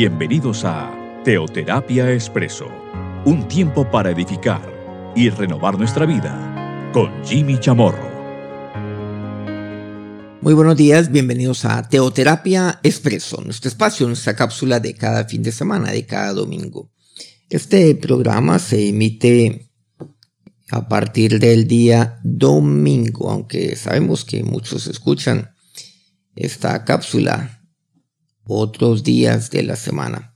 Bienvenidos 0.00 0.64
a 0.64 0.94
Teoterapia 1.24 2.12
Expreso, 2.12 2.68
un 3.24 3.48
tiempo 3.48 3.90
para 3.90 4.12
edificar 4.12 4.62
y 5.16 5.28
renovar 5.28 5.76
nuestra 5.76 6.06
vida 6.06 6.88
con 6.92 7.10
Jimmy 7.24 7.58
Chamorro. 7.58 8.08
Muy 10.40 10.54
buenos 10.54 10.76
días, 10.76 11.10
bienvenidos 11.10 11.64
a 11.64 11.88
Teoterapia 11.88 12.78
Expreso, 12.84 13.42
nuestro 13.42 13.70
espacio, 13.70 14.06
nuestra 14.06 14.36
cápsula 14.36 14.78
de 14.78 14.94
cada 14.94 15.24
fin 15.24 15.42
de 15.42 15.50
semana, 15.50 15.90
de 15.90 16.06
cada 16.06 16.32
domingo. 16.32 16.92
Este 17.50 17.92
programa 17.96 18.60
se 18.60 18.90
emite 18.90 19.68
a 20.70 20.86
partir 20.86 21.40
del 21.40 21.66
día 21.66 22.20
domingo, 22.22 23.32
aunque 23.32 23.74
sabemos 23.74 24.24
que 24.24 24.44
muchos 24.44 24.86
escuchan 24.86 25.50
esta 26.36 26.84
cápsula 26.84 27.57
otros 28.48 29.04
días 29.04 29.50
de 29.50 29.62
la 29.62 29.76
semana. 29.76 30.34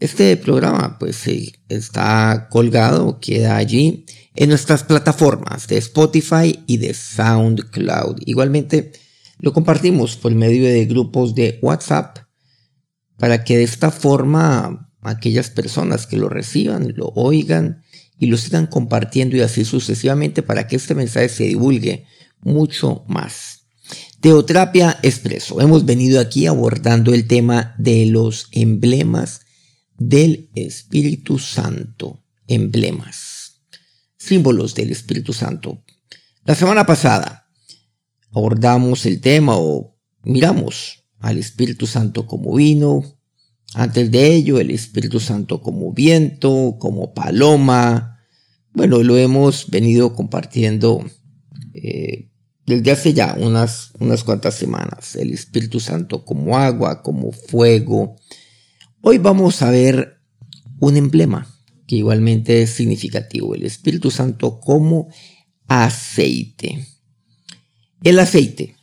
Este 0.00 0.36
programa 0.36 0.98
pues 0.98 1.28
está 1.68 2.48
colgado, 2.50 3.20
queda 3.20 3.56
allí 3.56 4.06
en 4.34 4.48
nuestras 4.48 4.82
plataformas 4.82 5.68
de 5.68 5.76
Spotify 5.76 6.58
y 6.66 6.78
de 6.78 6.94
SoundCloud. 6.94 8.22
Igualmente 8.24 8.92
lo 9.38 9.52
compartimos 9.52 10.16
por 10.16 10.34
medio 10.34 10.64
de 10.64 10.86
grupos 10.86 11.34
de 11.34 11.58
WhatsApp 11.60 12.18
para 13.18 13.44
que 13.44 13.58
de 13.58 13.64
esta 13.64 13.90
forma 13.90 14.90
aquellas 15.02 15.50
personas 15.50 16.06
que 16.06 16.16
lo 16.16 16.28
reciban, 16.28 16.94
lo 16.96 17.08
oigan 17.14 17.82
y 18.18 18.26
lo 18.26 18.36
sigan 18.36 18.66
compartiendo 18.66 19.36
y 19.36 19.40
así 19.40 19.64
sucesivamente 19.64 20.42
para 20.42 20.66
que 20.66 20.76
este 20.76 20.94
mensaje 20.94 21.28
se 21.28 21.44
divulgue 21.44 22.06
mucho 22.40 23.04
más. 23.06 23.59
Teoterapia 24.20 24.98
Expreso. 25.02 25.62
Hemos 25.62 25.86
venido 25.86 26.20
aquí 26.20 26.46
abordando 26.46 27.14
el 27.14 27.26
tema 27.26 27.74
de 27.78 28.04
los 28.04 28.48
emblemas 28.52 29.40
del 29.96 30.50
Espíritu 30.54 31.38
Santo. 31.38 32.22
Emblemas. 32.46 33.62
Símbolos 34.18 34.74
del 34.74 34.90
Espíritu 34.90 35.32
Santo. 35.32 35.82
La 36.44 36.54
semana 36.54 36.84
pasada 36.84 37.48
abordamos 38.30 39.06
el 39.06 39.22
tema 39.22 39.56
o 39.56 39.96
miramos 40.22 41.06
al 41.18 41.38
Espíritu 41.38 41.86
Santo 41.86 42.26
como 42.26 42.54
vino. 42.54 43.02
Antes 43.72 44.10
de 44.10 44.34
ello, 44.34 44.60
el 44.60 44.70
Espíritu 44.70 45.18
Santo 45.18 45.62
como 45.62 45.94
viento, 45.94 46.76
como 46.78 47.14
paloma. 47.14 48.20
Bueno, 48.74 49.02
lo 49.02 49.16
hemos 49.16 49.70
venido 49.70 50.14
compartiendo 50.14 51.06
eh, 51.72 52.29
desde 52.70 52.90
hace 52.92 53.12
ya 53.12 53.36
unas, 53.38 53.90
unas 53.98 54.24
cuantas 54.24 54.54
semanas, 54.54 55.16
el 55.16 55.32
Espíritu 55.32 55.80
Santo 55.80 56.24
como 56.24 56.56
agua, 56.56 57.02
como 57.02 57.32
fuego. 57.32 58.16
Hoy 59.00 59.18
vamos 59.18 59.62
a 59.62 59.70
ver 59.70 60.20
un 60.78 60.96
emblema 60.96 61.46
que 61.86 61.96
igualmente 61.96 62.62
es 62.62 62.70
significativo, 62.70 63.54
el 63.54 63.64
Espíritu 63.64 64.10
Santo 64.10 64.60
como 64.60 65.08
aceite. 65.66 66.86
El 68.02 68.18
aceite. 68.18 68.76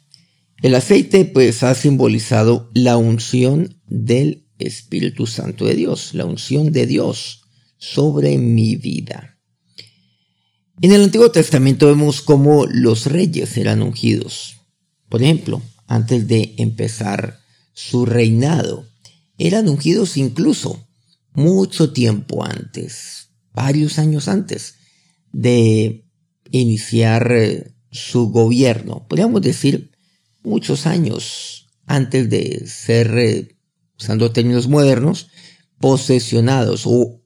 El 0.61 0.75
aceite 0.75 1.25
pues 1.25 1.63
ha 1.63 1.73
simbolizado 1.73 2.69
la 2.73 2.97
unción 2.97 3.81
del 3.87 4.45
Espíritu 4.59 5.27
Santo 5.27 5.65
de 5.65 5.75
Dios, 5.75 6.13
la 6.13 6.25
unción 6.25 6.71
de 6.71 6.85
Dios 6.87 7.43
sobre 7.77 8.37
mi 8.37 8.75
vida. 8.75 9.36
En 10.79 10.91
el 10.91 11.01
Antiguo 11.01 11.31
Testamento 11.31 11.87
vemos 11.87 12.21
cómo 12.21 12.67
los 12.67 13.07
reyes 13.07 13.57
eran 13.57 13.81
ungidos. 13.81 14.57
Por 15.09 15.23
ejemplo, 15.23 15.63
antes 15.87 16.27
de 16.27 16.53
empezar 16.59 17.39
su 17.73 18.05
reinado, 18.05 18.85
eran 19.39 19.69
ungidos 19.69 20.17
incluso 20.17 20.87
mucho 21.33 21.93
tiempo 21.93 22.45
antes, 22.45 23.29
varios 23.53 23.97
años 23.97 24.27
antes 24.27 24.75
de 25.31 26.05
iniciar 26.51 27.31
eh, 27.31 27.71
su 27.89 28.29
gobierno. 28.29 29.07
Podríamos 29.07 29.41
decir 29.41 29.89
muchos 30.43 30.85
años 30.85 31.69
antes 31.87 32.29
de 32.29 32.67
ser, 32.67 33.17
eh, 33.17 33.57
usando 33.97 34.31
términos 34.31 34.67
modernos, 34.67 35.29
posesionados 35.79 36.83
o 36.85 37.19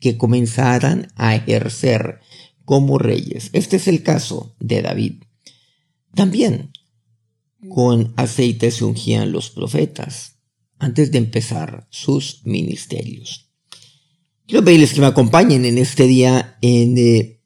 que 0.00 0.18
comenzaran 0.18 1.12
a 1.14 1.36
ejercer 1.36 2.21
como 2.64 2.98
reyes. 2.98 3.50
Este 3.52 3.76
es 3.76 3.88
el 3.88 4.02
caso 4.02 4.54
de 4.60 4.82
David. 4.82 5.22
También 6.14 6.72
con 7.68 8.12
aceite 8.16 8.70
se 8.70 8.84
ungían 8.84 9.32
los 9.32 9.50
profetas 9.50 10.38
antes 10.78 11.12
de 11.12 11.18
empezar 11.18 11.86
sus 11.90 12.44
ministerios. 12.44 13.50
Quiero 14.46 14.64
pedirles 14.64 14.92
que 14.92 15.00
me 15.00 15.06
acompañen 15.06 15.64
en 15.64 15.78
este 15.78 16.06
día 16.06 16.58
en 16.60 16.98
eh, 16.98 17.40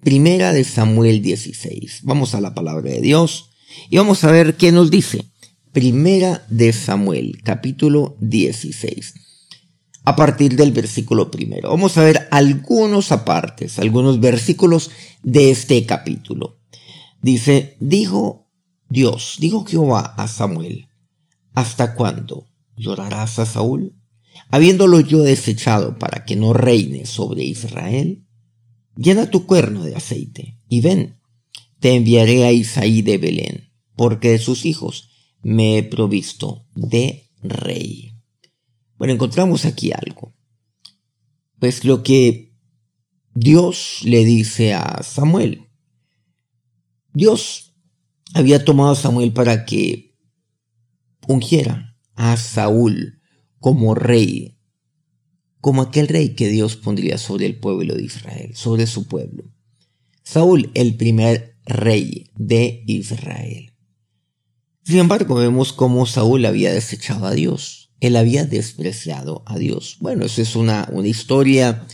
Primera 0.00 0.52
de 0.52 0.64
Samuel 0.64 1.22
16. 1.22 2.00
Vamos 2.02 2.34
a 2.34 2.40
la 2.40 2.54
palabra 2.54 2.90
de 2.90 3.00
Dios 3.00 3.50
y 3.88 3.96
vamos 3.96 4.24
a 4.24 4.32
ver 4.32 4.56
qué 4.56 4.72
nos 4.72 4.90
dice. 4.90 5.24
Primera 5.72 6.44
de 6.50 6.72
Samuel, 6.72 7.40
capítulo 7.42 8.16
16 8.20 9.14
a 10.04 10.16
partir 10.16 10.56
del 10.56 10.72
versículo 10.72 11.30
primero. 11.30 11.70
Vamos 11.70 11.96
a 11.96 12.02
ver 12.02 12.28
algunos 12.30 13.12
apartes, 13.12 13.78
algunos 13.78 14.20
versículos 14.20 14.90
de 15.22 15.50
este 15.50 15.84
capítulo. 15.86 16.58
Dice, 17.20 17.76
dijo 17.80 18.48
Dios, 18.88 19.36
dijo 19.38 19.64
Jehová 19.64 20.14
a 20.16 20.26
Samuel, 20.26 20.88
¿hasta 21.54 21.94
cuándo 21.94 22.46
llorarás 22.76 23.38
a 23.38 23.46
Saúl? 23.46 23.94
Habiéndolo 24.48 25.00
yo 25.00 25.22
desechado 25.22 25.98
para 25.98 26.24
que 26.24 26.36
no 26.36 26.52
reine 26.52 27.06
sobre 27.06 27.44
Israel, 27.44 28.26
llena 28.96 29.30
tu 29.30 29.46
cuerno 29.46 29.84
de 29.84 29.94
aceite 29.94 30.58
y 30.68 30.80
ven, 30.80 31.20
te 31.80 31.94
enviaré 31.94 32.44
a 32.44 32.52
Isaí 32.52 33.02
de 33.02 33.18
Belén, 33.18 33.70
porque 33.96 34.30
de 34.30 34.38
sus 34.38 34.66
hijos 34.66 35.10
me 35.42 35.78
he 35.78 35.82
provisto 35.82 36.66
de 36.74 37.30
rey. 37.42 38.11
Bueno, 39.02 39.14
encontramos 39.14 39.64
aquí 39.64 39.90
algo. 39.90 40.32
Pues 41.58 41.84
lo 41.84 42.04
que 42.04 42.54
Dios 43.34 43.98
le 44.04 44.24
dice 44.24 44.74
a 44.74 45.02
Samuel. 45.02 45.66
Dios 47.12 47.74
había 48.32 48.64
tomado 48.64 48.92
a 48.92 48.94
Samuel 48.94 49.32
para 49.32 49.64
que 49.64 50.14
ungiera 51.26 51.98
a 52.14 52.36
Saúl 52.36 53.20
como 53.58 53.96
rey, 53.96 54.60
como 55.60 55.82
aquel 55.82 56.06
rey 56.06 56.36
que 56.36 56.46
Dios 56.46 56.76
pondría 56.76 57.18
sobre 57.18 57.46
el 57.46 57.58
pueblo 57.58 57.96
de 57.96 58.04
Israel, 58.04 58.54
sobre 58.54 58.86
su 58.86 59.08
pueblo. 59.08 59.52
Saúl, 60.22 60.70
el 60.74 60.94
primer 60.94 61.58
rey 61.66 62.30
de 62.36 62.84
Israel. 62.86 63.72
Sin 64.84 64.98
embargo, 64.98 65.34
vemos 65.34 65.72
cómo 65.72 66.06
Saúl 66.06 66.46
había 66.46 66.72
desechado 66.72 67.26
a 67.26 67.32
Dios 67.32 67.81
él 68.02 68.16
había 68.16 68.44
despreciado 68.44 69.44
a 69.46 69.56
Dios. 69.56 69.96
Bueno, 70.00 70.26
eso 70.26 70.42
es 70.42 70.56
una, 70.56 70.88
una 70.90 71.06
historia, 71.06 71.86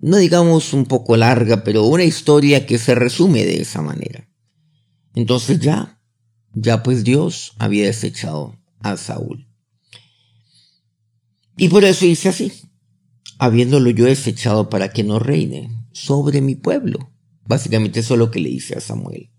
no 0.00 0.16
digamos 0.16 0.72
un 0.72 0.84
poco 0.84 1.16
larga, 1.16 1.62
pero 1.62 1.84
una 1.84 2.02
historia 2.02 2.66
que 2.66 2.76
se 2.76 2.96
resume 2.96 3.44
de 3.44 3.60
esa 3.60 3.82
manera. 3.82 4.28
Entonces 5.14 5.60
ya, 5.60 6.00
ya 6.54 6.82
pues 6.82 7.04
Dios 7.04 7.52
había 7.60 7.86
desechado 7.86 8.58
a 8.80 8.96
Saúl. 8.96 9.46
Y 11.56 11.68
por 11.68 11.84
eso 11.84 12.04
dice 12.04 12.28
así, 12.28 12.52
habiéndolo 13.38 13.90
yo 13.90 14.06
desechado 14.06 14.68
para 14.68 14.92
que 14.92 15.04
no 15.04 15.20
reine 15.20 15.70
sobre 15.92 16.40
mi 16.40 16.56
pueblo. 16.56 17.12
Básicamente 17.46 18.00
eso 18.00 18.14
es 18.14 18.18
lo 18.18 18.32
que 18.32 18.40
le 18.40 18.48
dice 18.48 18.76
a 18.76 18.80
Samuel. 18.80 19.30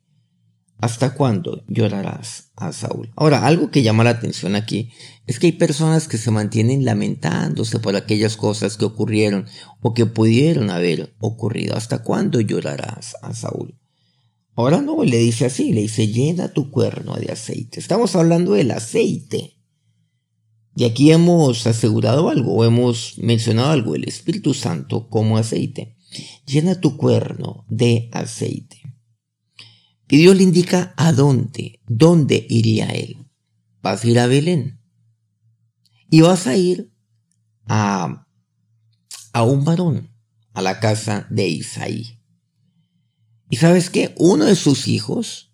¿Hasta 0.84 1.14
cuándo 1.14 1.64
llorarás 1.70 2.52
a 2.58 2.74
Saúl? 2.74 3.14
Ahora, 3.16 3.48
algo 3.48 3.72
que 3.72 3.84
llama 3.84 4.04
la 4.04 4.10
atención 4.10 4.54
aquí 4.54 4.92
es 5.26 5.40
que 5.40 5.46
hay 5.46 5.52
personas 5.54 6.10
que 6.10 6.18
se 6.18 6.30
mantienen 6.30 6.84
lamentándose 6.84 7.80
por 7.80 7.96
aquellas 7.96 8.36
cosas 8.36 8.76
que 8.76 8.84
ocurrieron 8.84 9.46
o 9.80 9.94
que 9.94 10.06
pudieron 10.06 10.70
haber 10.70 11.16
ocurrido. 11.20 11.78
¿Hasta 11.78 12.04
cuándo 12.04 12.42
llorarás 12.42 13.16
a 13.22 13.34
Saúl? 13.34 13.80
Ahora 14.56 14.82
no, 14.82 15.06
le 15.06 15.20
dice 15.20 15.46
así, 15.46 15.72
le 15.72 15.84
dice, 15.84 16.10
llena 16.10 16.52
tu 16.52 16.70
cuerno 16.70 17.16
de 17.16 17.32
aceite. 17.32 17.80
Estamos 17.80 18.14
hablando 18.18 18.52
del 18.52 18.72
aceite. 18.72 19.62
Y 20.76 20.84
aquí 20.84 21.14
hemos 21.14 21.66
asegurado 21.66 22.28
algo, 22.28 22.56
o 22.56 22.66
hemos 22.66 23.18
mencionado 23.20 23.72
algo, 23.72 23.96
el 23.96 24.04
Espíritu 24.04 24.54
Santo 24.54 25.08
como 25.08 25.38
aceite. 25.38 25.96
Llena 26.46 26.82
tu 26.82 26.98
cuerno 26.98 27.64
de 27.70 28.10
aceite. 28.12 28.83
Y 30.14 30.18
Dios 30.18 30.38
le 30.38 30.44
indica 30.44 30.94
a 30.96 31.12
dónde, 31.12 31.80
dónde 31.88 32.46
iría 32.48 32.86
él. 32.90 33.26
Vas 33.82 34.04
a 34.04 34.08
ir 34.08 34.20
a 34.20 34.28
Belén. 34.28 34.80
Y 36.08 36.22
vas 36.22 36.46
a 36.46 36.56
ir 36.56 36.94
a, 37.66 38.28
a 39.32 39.42
un 39.42 39.66
varón, 39.66 40.12
a 40.54 40.62
la 40.62 40.80
casa 40.80 41.26
de 41.32 41.48
Isaí. 41.48 42.20
Y 43.50 43.56
sabes 43.56 43.90
qué? 43.90 44.14
Uno 44.20 44.46
de 44.46 44.56
sus 44.56 44.88
hijos, 44.88 45.52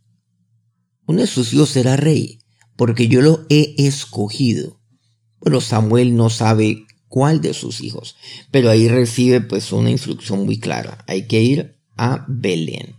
uno 1.05 1.21
de 1.21 1.27
sus 1.27 1.53
hijos 1.53 1.69
será 1.69 1.95
rey, 1.95 2.41
porque 2.75 3.07
yo 3.07 3.21
lo 3.21 3.45
he 3.49 3.75
escogido 3.77 4.81
Bueno, 5.39 5.61
Samuel 5.61 6.17
no 6.17 6.29
sabe 6.29 6.85
cuál 7.07 7.39
de 7.39 7.53
sus 7.53 7.79
hijos, 7.79 8.17
pero 8.51 8.69
ahí 8.69 8.89
recibe 8.89 9.39
pues 9.39 9.71
una 9.71 9.89
instrucción 9.89 10.43
muy 10.43 10.59
clara. 10.59 11.05
Hay 11.07 11.27
que 11.27 11.41
ir 11.41 11.79
a 11.95 12.25
Belén 12.27 12.98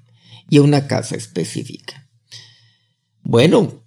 y 0.51 0.59
a 0.59 0.63
una 0.63 0.89
casa 0.89 1.17
específica. 1.17 2.11
Bueno, 3.23 3.85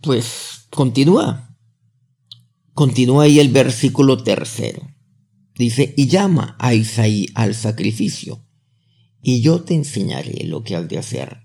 pues 0.00 0.66
continúa. 0.70 1.56
Continúa 2.72 3.24
ahí 3.24 3.38
el 3.38 3.50
versículo 3.50 4.22
tercero. 4.22 4.80
Dice, 5.54 5.92
y 5.96 6.06
llama 6.06 6.56
a 6.58 6.72
Isaí 6.72 7.28
al 7.34 7.54
sacrificio, 7.54 8.42
y 9.22 9.42
yo 9.42 9.62
te 9.62 9.74
enseñaré 9.74 10.44
lo 10.44 10.64
que 10.64 10.74
has 10.76 10.88
de 10.88 10.96
hacer, 10.96 11.42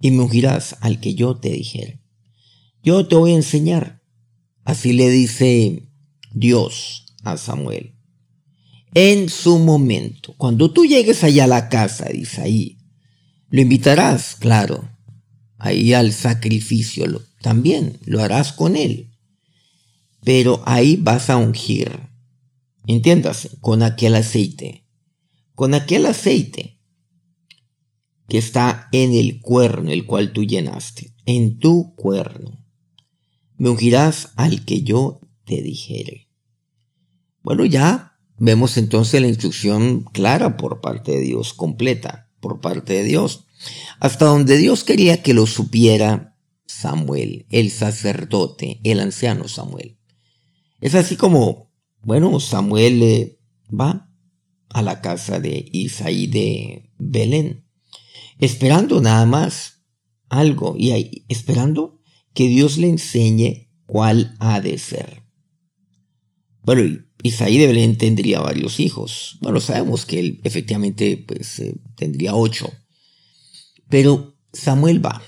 y 0.00 0.10
me 0.10 0.24
ungirás 0.24 0.76
al 0.80 0.98
que 0.98 1.14
yo 1.14 1.36
te 1.36 1.50
dijere. 1.50 2.02
Yo 2.82 3.06
te 3.06 3.14
voy 3.14 3.32
a 3.32 3.36
enseñar. 3.36 4.02
Así 4.64 4.92
le 4.92 5.08
dice 5.08 5.88
Dios 6.32 7.06
a 7.22 7.36
Samuel. 7.36 7.94
En 8.94 9.28
su 9.28 9.60
momento, 9.60 10.34
cuando 10.36 10.72
tú 10.72 10.84
llegues 10.84 11.22
allá 11.22 11.44
a 11.44 11.48
la 11.48 11.68
casa 11.68 12.06
de 12.06 12.18
Isaí, 12.18 12.78
lo 13.54 13.60
invitarás, 13.60 14.34
claro, 14.34 14.90
ahí 15.58 15.92
al 15.92 16.12
sacrificio, 16.12 17.22
también 17.40 18.00
lo 18.04 18.20
harás 18.20 18.52
con 18.52 18.74
él. 18.74 19.12
Pero 20.24 20.60
ahí 20.66 20.96
vas 20.96 21.30
a 21.30 21.36
ungir, 21.36 22.00
entiéndase, 22.88 23.50
con 23.60 23.84
aquel 23.84 24.16
aceite, 24.16 24.88
con 25.54 25.72
aquel 25.74 26.06
aceite 26.06 26.80
que 28.26 28.38
está 28.38 28.88
en 28.90 29.12
el 29.12 29.40
cuerno, 29.40 29.92
el 29.92 30.04
cual 30.04 30.32
tú 30.32 30.42
llenaste, 30.42 31.14
en 31.24 31.60
tu 31.60 31.94
cuerno. 31.94 32.58
Me 33.56 33.68
ungirás 33.68 34.30
al 34.34 34.64
que 34.64 34.82
yo 34.82 35.20
te 35.44 35.62
dijere. 35.62 36.26
Bueno, 37.44 37.64
ya 37.64 38.18
vemos 38.36 38.76
entonces 38.78 39.20
la 39.20 39.28
instrucción 39.28 40.02
clara 40.02 40.56
por 40.56 40.80
parte 40.80 41.12
de 41.12 41.20
Dios, 41.20 41.54
completa 41.54 42.23
por 42.44 42.60
parte 42.60 42.92
de 42.92 43.04
Dios, 43.04 43.46
hasta 44.00 44.26
donde 44.26 44.58
Dios 44.58 44.84
quería 44.84 45.22
que 45.22 45.32
lo 45.32 45.46
supiera 45.46 46.36
Samuel, 46.66 47.46
el 47.48 47.70
sacerdote, 47.70 48.80
el 48.84 49.00
anciano 49.00 49.48
Samuel. 49.48 49.98
Es 50.78 50.94
así 50.94 51.16
como, 51.16 51.72
bueno, 52.02 52.38
Samuel 52.40 53.02
eh, 53.02 53.38
va 53.70 54.10
a 54.68 54.82
la 54.82 55.00
casa 55.00 55.40
de 55.40 55.64
Isaí 55.72 56.26
de 56.26 56.90
Belén, 56.98 57.64
esperando 58.38 59.00
nada 59.00 59.24
más 59.24 59.86
algo 60.28 60.74
y 60.78 60.90
ahí, 60.90 61.24
esperando 61.30 62.02
que 62.34 62.46
Dios 62.48 62.76
le 62.76 62.90
enseñe 62.90 63.70
cuál 63.86 64.36
ha 64.38 64.60
de 64.60 64.76
ser. 64.76 65.22
Bueno, 66.60 67.03
Isaí 67.24 67.56
de 67.56 67.66
Belén 67.66 67.96
tendría 67.96 68.40
varios 68.40 68.78
hijos. 68.80 69.38
Bueno, 69.40 69.58
sabemos 69.58 70.04
que 70.04 70.20
él 70.20 70.40
efectivamente 70.44 71.16
pues, 71.26 71.58
eh, 71.58 71.74
tendría 71.96 72.34
ocho. 72.34 72.70
Pero 73.88 74.36
Samuel 74.52 75.02
va. 75.02 75.22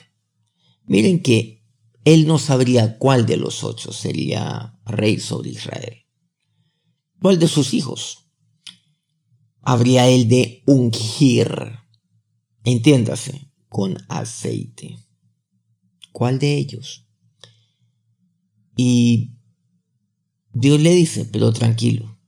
Miren 0.85 1.23
que 1.23 1.65
él 2.05 2.27
no 2.27 2.39
sabría 2.39 2.99
cuál 2.99 3.25
de 3.25 3.39
los 3.39 3.65
ocho 3.65 3.95
sería 3.95 4.79
rey 4.85 5.19
sobre 5.19 5.49
Israel. 5.49 6.05
¿Cuál 7.19 7.39
de 7.39 7.49
sus 7.49 7.73
hijos? 7.73 8.29
Habría 9.63 10.07
él 10.07 10.29
de 10.29 10.65
ungir, 10.67 11.49
entiéndase, 12.63 13.51
con 13.71 13.97
aceite. 14.11 14.99
¿Cuál 16.13 16.39
de 16.39 16.59
ellos? 16.59 17.07
Y 18.77 19.36
Dios 20.59 20.81
le 20.81 20.95
dice, 20.95 21.27
pero 21.27 21.53
tranquilo, 21.53 22.19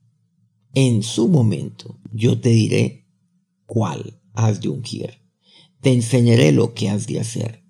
en 0.75 1.01
su 1.01 1.27
momento 1.29 1.99
yo 2.13 2.39
te 2.39 2.49
diré 2.49 3.07
cuál 3.65 4.21
has 4.33 4.61
de 4.61 4.69
ungir. 4.69 5.23
Te 5.81 5.91
enseñaré 5.91 6.51
lo 6.51 6.75
que 6.75 6.89
has 6.89 7.07
de 7.07 7.19
hacer 7.19 7.63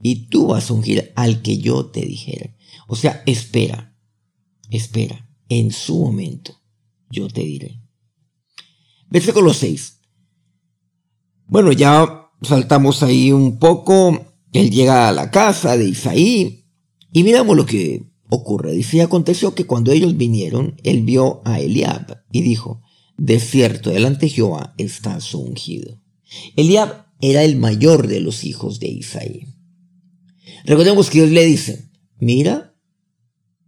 y 0.00 0.26
tú 0.26 0.46
vas 0.46 0.70
a 0.70 0.74
ungir 0.74 1.12
al 1.16 1.42
que 1.42 1.58
yo 1.58 1.86
te 1.86 2.02
dijera. 2.02 2.54
O 2.86 2.94
sea, 2.94 3.24
espera, 3.26 3.98
espera, 4.70 5.28
en 5.48 5.72
su 5.72 5.98
momento 5.98 6.60
yo 7.10 7.26
te 7.26 7.40
diré. 7.40 7.82
Versículo 9.10 9.52
6. 9.52 10.00
Bueno, 11.46 11.72
ya 11.72 12.30
saltamos 12.40 13.02
ahí 13.02 13.32
un 13.32 13.58
poco. 13.58 14.32
Él 14.52 14.70
llega 14.70 15.08
a 15.08 15.12
la 15.12 15.32
casa 15.32 15.76
de 15.76 15.88
Isaí 15.88 16.66
y 17.10 17.24
miramos 17.24 17.56
lo 17.56 17.66
que 17.66 18.13
ocurre. 18.28 18.72
Dice, 18.72 19.02
aconteció 19.02 19.54
que 19.54 19.66
cuando 19.66 19.92
ellos 19.92 20.16
vinieron, 20.16 20.76
él 20.82 21.02
vio 21.02 21.42
a 21.44 21.60
Eliab 21.60 22.24
y 22.32 22.42
dijo, 22.42 22.82
de 23.16 23.38
cierto, 23.40 23.90
delante 23.90 24.26
de 24.26 24.30
Jehová 24.30 24.74
está 24.78 25.20
su 25.20 25.40
ungido. 25.40 26.00
Eliab 26.56 27.06
era 27.20 27.44
el 27.44 27.56
mayor 27.56 28.08
de 28.08 28.20
los 28.20 28.44
hijos 28.44 28.80
de 28.80 28.88
Isaí. 28.88 29.46
Recordemos 30.64 31.10
que 31.10 31.18
Dios 31.18 31.30
le 31.30 31.44
dice, 31.44 31.90
mira, 32.18 32.76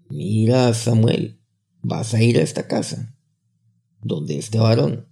mira 0.08 0.72
Samuel, 0.74 1.40
vas 1.82 2.14
a 2.14 2.22
ir 2.22 2.38
a 2.38 2.42
esta 2.42 2.66
casa, 2.66 3.16
donde 4.02 4.38
este 4.38 4.58
varón, 4.58 5.08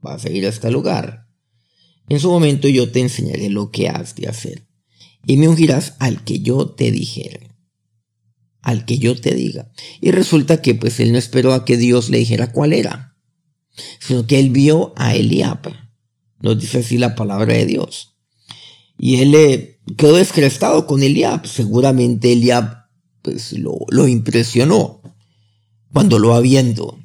vas 0.00 0.24
a 0.24 0.30
ir 0.30 0.46
a 0.46 0.48
este 0.48 0.70
lugar. 0.70 1.28
En 2.08 2.20
su 2.20 2.30
momento 2.30 2.68
yo 2.68 2.90
te 2.90 3.00
enseñaré 3.00 3.50
lo 3.50 3.70
que 3.70 3.88
has 3.88 4.14
de 4.14 4.28
hacer, 4.28 4.68
y 5.26 5.36
me 5.36 5.48
ungirás 5.48 5.94
al 5.98 6.24
que 6.24 6.40
yo 6.40 6.70
te 6.70 6.90
dijere, 6.90 7.48
al 8.62 8.84
que 8.84 8.98
yo 8.98 9.18
te 9.20 9.34
diga. 9.34 9.70
Y 10.00 10.10
resulta 10.10 10.60
que 10.62 10.74
pues 10.74 11.00
él 11.00 11.12
no 11.12 11.18
esperó 11.18 11.52
a 11.52 11.64
que 11.64 11.76
Dios 11.76 12.10
le 12.10 12.18
dijera 12.18 12.52
cuál 12.52 12.72
era, 12.72 13.16
sino 14.00 14.26
que 14.26 14.38
él 14.38 14.50
vio 14.50 14.92
a 14.96 15.14
Eliab. 15.14 15.60
Nos 16.40 16.60
dice 16.60 16.78
así 16.78 16.98
la 16.98 17.14
palabra 17.14 17.54
de 17.54 17.66
Dios. 17.66 18.16
Y 18.98 19.16
él 19.16 19.30
le 19.32 19.80
quedó 19.96 20.16
descrestado 20.16 20.86
con 20.86 21.02
Eliab. 21.02 21.46
Seguramente 21.46 22.32
Eliab 22.32 22.86
pues, 23.22 23.52
lo, 23.52 23.78
lo 23.90 24.08
impresionó 24.08 25.02
cuando 25.92 26.18
lo 26.18 26.30
va 26.30 26.40
viendo. 26.40 26.98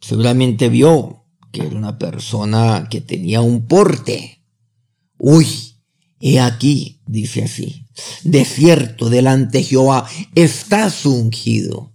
Seguramente 0.00 0.68
vio 0.68 1.24
que 1.52 1.62
era 1.62 1.76
una 1.76 1.98
persona 1.98 2.88
que 2.90 3.00
tenía 3.00 3.40
un 3.40 3.66
porte. 3.66 4.44
Uy, 5.18 5.46
he 6.20 6.40
aquí, 6.40 7.00
dice 7.06 7.44
así, 7.44 7.85
de 8.24 8.44
cierto 8.44 9.10
delante 9.10 9.58
de 9.58 9.64
Jehová 9.64 10.08
está 10.34 10.92
ungido. 11.04 11.92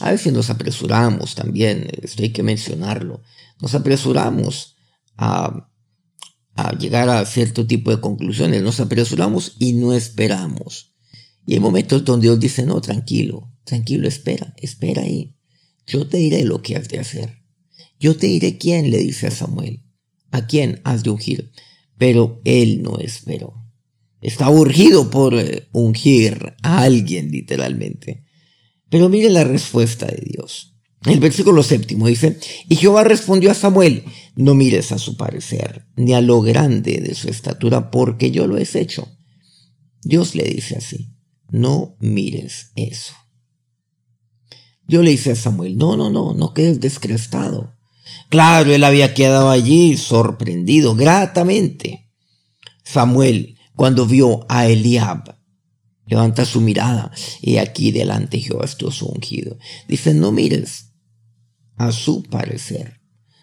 A 0.00 0.12
veces 0.12 0.32
nos 0.32 0.50
apresuramos 0.50 1.34
también, 1.34 1.88
esto 2.02 2.22
hay 2.22 2.30
que 2.30 2.42
mencionarlo, 2.42 3.22
nos 3.60 3.74
apresuramos 3.74 4.76
a 5.16 5.68
a 6.58 6.76
llegar 6.76 7.08
a 7.08 7.24
cierto 7.24 7.64
tipo 7.68 7.92
de 7.92 8.00
conclusiones. 8.00 8.62
Nos 8.62 8.80
apresuramos 8.80 9.54
y 9.60 9.74
no 9.74 9.94
esperamos. 9.94 10.92
Y 11.46 11.54
hay 11.54 11.60
momentos 11.60 12.04
donde 12.04 12.26
Dios 12.26 12.40
dice, 12.40 12.66
no, 12.66 12.80
tranquilo, 12.80 13.54
tranquilo, 13.62 14.08
espera, 14.08 14.54
espera 14.56 15.02
ahí. 15.02 15.36
Yo 15.86 16.08
te 16.08 16.16
diré 16.16 16.44
lo 16.44 16.60
que 16.60 16.74
has 16.74 16.88
de 16.88 16.98
hacer. 16.98 17.44
Yo 18.00 18.16
te 18.16 18.26
diré 18.26 18.58
quién, 18.58 18.90
le 18.90 18.98
dice 18.98 19.28
a 19.28 19.30
Samuel, 19.30 19.84
a 20.32 20.48
quién 20.48 20.80
has 20.82 21.04
de 21.04 21.10
ungir. 21.10 21.52
Pero 21.96 22.40
él 22.44 22.82
no 22.82 22.98
esperó. 22.98 23.54
Está 24.20 24.50
urgido 24.50 25.10
por 25.10 25.38
eh, 25.38 25.68
ungir 25.72 26.54
a 26.62 26.82
alguien, 26.82 27.30
literalmente. 27.30 28.24
Pero 28.90 29.08
mire 29.08 29.30
la 29.30 29.44
respuesta 29.44 30.06
de 30.06 30.22
Dios. 30.24 30.74
El 31.04 31.20
versículo 31.20 31.62
séptimo 31.62 32.08
dice, 32.08 32.38
y 32.68 32.74
Jehová 32.74 33.04
respondió 33.04 33.52
a 33.52 33.54
Samuel, 33.54 34.04
no 34.34 34.54
mires 34.54 34.90
a 34.90 34.98
su 34.98 35.16
parecer, 35.16 35.86
ni 35.94 36.12
a 36.12 36.20
lo 36.20 36.42
grande 36.42 37.00
de 37.00 37.14
su 37.14 37.28
estatura, 37.28 37.90
porque 37.90 38.32
yo 38.32 38.48
lo 38.48 38.58
he 38.58 38.66
hecho. 38.74 39.08
Dios 40.02 40.34
le 40.34 40.44
dice 40.44 40.76
así, 40.76 41.14
no 41.50 41.96
mires 42.00 42.72
eso. 42.74 43.14
Yo 44.88 45.02
le 45.02 45.10
dice 45.10 45.32
a 45.32 45.36
Samuel, 45.36 45.76
no, 45.76 45.96
no, 45.96 46.10
no, 46.10 46.34
no 46.34 46.52
quedes 46.52 46.80
descrestado. 46.80 47.74
Claro, 48.28 48.74
él 48.74 48.82
había 48.84 49.14
quedado 49.14 49.50
allí 49.50 49.96
sorprendido 49.96 50.96
gratamente. 50.96 52.10
Samuel, 52.84 53.57
cuando 53.78 54.06
vio 54.06 54.44
a 54.48 54.66
Eliab, 54.66 55.36
levanta 56.04 56.44
su 56.44 56.60
mirada 56.60 57.12
y 57.40 57.58
aquí 57.58 57.92
delante 57.92 58.40
Jehová 58.40 58.64
estuvo 58.64 59.06
ungido. 59.06 59.56
Dice, 59.86 60.14
no 60.14 60.32
mires 60.32 60.94
a 61.76 61.92
su 61.92 62.24
parecer. 62.24 63.00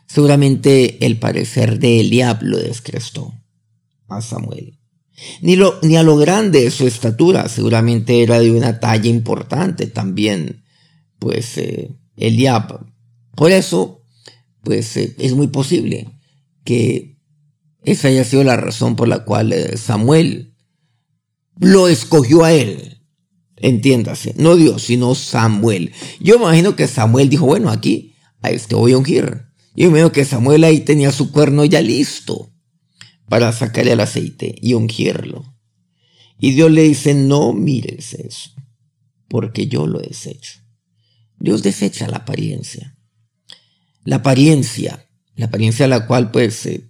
Seguramente 0.08 1.06
el 1.06 1.20
parecer 1.20 1.80
de 1.80 2.02
Eliab 2.02 2.44
lo 2.44 2.58
descrestó 2.58 3.34
a 4.10 4.22
Samuel. 4.22 4.78
Ni, 5.42 5.56
lo, 5.56 5.80
ni 5.84 5.96
a 5.96 6.04
lo 6.04 6.18
grande 6.18 6.66
de 6.66 6.72
su 6.72 6.86
estatura, 6.86 7.48
seguramente 7.48 8.22
era 8.22 8.38
de 8.42 8.52
una 8.52 8.82
talla 8.82 9.10
importante 9.10 9.88
también, 9.88 10.66
pues 11.18 11.58
eh, 11.58 11.96
Eliab. 12.18 12.86
Por 13.38 13.52
eso, 13.52 14.02
pues 14.64 14.98
eh, 14.98 15.16
es 15.18 15.32
muy 15.32 15.48
posible 15.48 16.10
que 16.66 17.15
esa 17.86 18.08
haya 18.08 18.24
sido 18.24 18.44
la 18.44 18.58
razón 18.58 18.96
por 18.96 19.08
la 19.08 19.24
cual 19.24 19.54
eh, 19.54 19.78
Samuel 19.78 20.54
lo 21.60 21.88
escogió 21.88 22.44
a 22.44 22.52
él. 22.52 23.02
Entiéndase, 23.58 24.34
no 24.38 24.56
Dios, 24.56 24.84
sino 24.84 25.16
Samuel. 25.16 25.94
Yo 26.20 26.36
imagino 26.36 26.76
que 26.76 26.88
Samuel 26.88 27.30
dijo, 27.30 27.46
bueno, 27.46 27.70
aquí 27.70 28.16
a 28.42 28.50
este 28.50 28.76
voy 28.76 28.92
a 28.92 28.98
ungir. 28.98 29.46
Yo 29.76 29.88
imagino 29.88 30.12
que 30.12 30.26
Samuel 30.26 30.64
ahí 30.64 30.82
tenía 30.82 31.12
su 31.12 31.32
cuerno 31.32 31.64
ya 31.64 31.82
listo 31.82 32.52
para 33.30 33.52
sacarle 33.54 33.94
el 33.94 34.00
aceite 34.00 34.56
y 34.62 34.74
ungirlo. 34.74 35.56
Y 36.40 36.52
Dios 36.52 36.72
le 36.72 36.84
dice, 36.84 37.14
no 37.14 37.54
mires 37.54 38.14
eso, 38.14 38.52
porque 39.30 39.68
yo 39.68 39.88
lo 39.88 40.00
desecho. 40.00 40.60
Dios 41.40 41.64
desecha 41.64 42.08
la 42.08 42.18
apariencia. 42.18 42.98
La 44.04 44.18
apariencia, 44.18 45.08
la 45.36 45.48
apariencia 45.48 45.86
a 45.86 45.90
la 45.90 46.08
cual 46.08 46.32
pues 46.32 46.66
eh, 46.66 46.90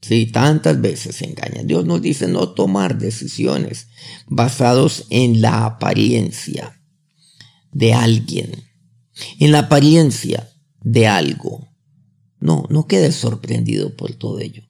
Sí, 0.00 0.26
tantas 0.26 0.80
veces 0.80 1.16
se 1.16 1.26
engaña. 1.26 1.62
Dios 1.62 1.84
nos 1.84 2.00
dice 2.00 2.26
no 2.26 2.50
tomar 2.50 2.98
decisiones 2.98 3.88
basados 4.26 5.06
en 5.10 5.42
la 5.42 5.66
apariencia 5.66 6.80
de 7.72 7.92
alguien, 7.92 8.64
en 9.38 9.52
la 9.52 9.60
apariencia 9.60 10.48
de 10.80 11.06
algo. 11.06 11.68
No, 12.38 12.64
no 12.70 12.86
quedes 12.86 13.14
sorprendido 13.16 13.94
por 13.94 14.14
todo 14.14 14.40
ello. 14.40 14.62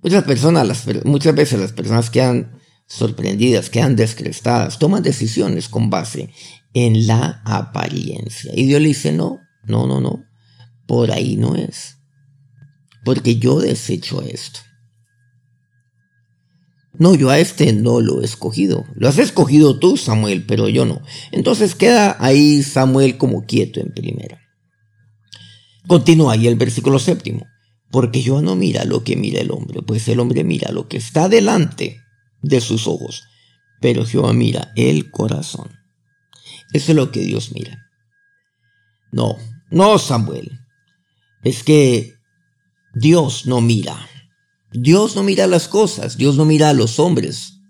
Muchas 0.00 0.24
personas, 0.24 0.66
las, 0.66 1.04
muchas 1.04 1.34
veces 1.34 1.58
las 1.58 1.72
personas 1.72 2.10
quedan 2.10 2.58
sorprendidas, 2.86 3.70
quedan 3.70 3.96
descrestadas, 3.96 4.78
toman 4.78 5.02
decisiones 5.02 5.68
con 5.68 5.90
base 5.90 6.30
en 6.72 7.06
la 7.06 7.42
apariencia. 7.44 8.52
Y 8.54 8.66
Dios 8.66 8.80
le 8.80 8.88
dice, 8.88 9.12
no, 9.12 9.40
no, 9.64 9.86
no, 9.86 10.00
no, 10.00 10.24
por 10.86 11.10
ahí 11.10 11.36
no 11.36 11.56
es 11.56 11.98
porque 13.04 13.36
yo 13.36 13.60
desecho 13.60 14.22
esto. 14.22 14.60
No, 16.98 17.14
yo 17.14 17.30
a 17.30 17.38
este 17.38 17.72
no 17.72 18.00
lo 18.00 18.20
he 18.20 18.24
escogido. 18.24 18.84
Lo 18.94 19.08
has 19.08 19.18
escogido 19.18 19.78
tú, 19.78 19.96
Samuel, 19.96 20.44
pero 20.46 20.68
yo 20.68 20.84
no. 20.84 21.02
Entonces 21.30 21.74
queda 21.74 22.16
ahí 22.20 22.62
Samuel 22.62 23.16
como 23.16 23.46
quieto 23.46 23.80
en 23.80 23.92
primera. 23.92 24.40
Continúa 25.86 26.34
ahí 26.34 26.46
el 26.46 26.56
versículo 26.56 26.98
séptimo. 26.98 27.46
Porque 27.90 28.22
yo 28.22 28.40
no 28.40 28.56
mira 28.56 28.84
lo 28.84 29.04
que 29.04 29.16
mira 29.16 29.40
el 29.40 29.50
hombre, 29.50 29.82
pues 29.82 30.08
el 30.08 30.18
hombre 30.20 30.44
mira 30.44 30.72
lo 30.72 30.88
que 30.88 30.96
está 30.96 31.28
delante 31.28 32.00
de 32.40 32.62
sus 32.62 32.86
ojos, 32.86 33.24
pero 33.82 34.06
Jehová 34.06 34.32
mira 34.32 34.72
el 34.76 35.10
corazón. 35.10 35.70
Eso 36.72 36.92
es 36.92 36.96
lo 36.96 37.12
que 37.12 37.20
Dios 37.20 37.52
mira. 37.52 37.90
No, 39.12 39.36
no, 39.70 39.98
Samuel. 39.98 40.58
Es 41.44 41.62
que 41.62 42.14
Dios 42.94 43.46
no 43.46 43.60
mira. 43.60 44.08
Dios 44.72 45.16
no 45.16 45.22
mira 45.22 45.46
las 45.46 45.68
cosas, 45.68 46.16
Dios 46.16 46.36
no 46.36 46.44
mira 46.44 46.70
a 46.70 46.74
los 46.74 46.98
hombres 46.98 47.60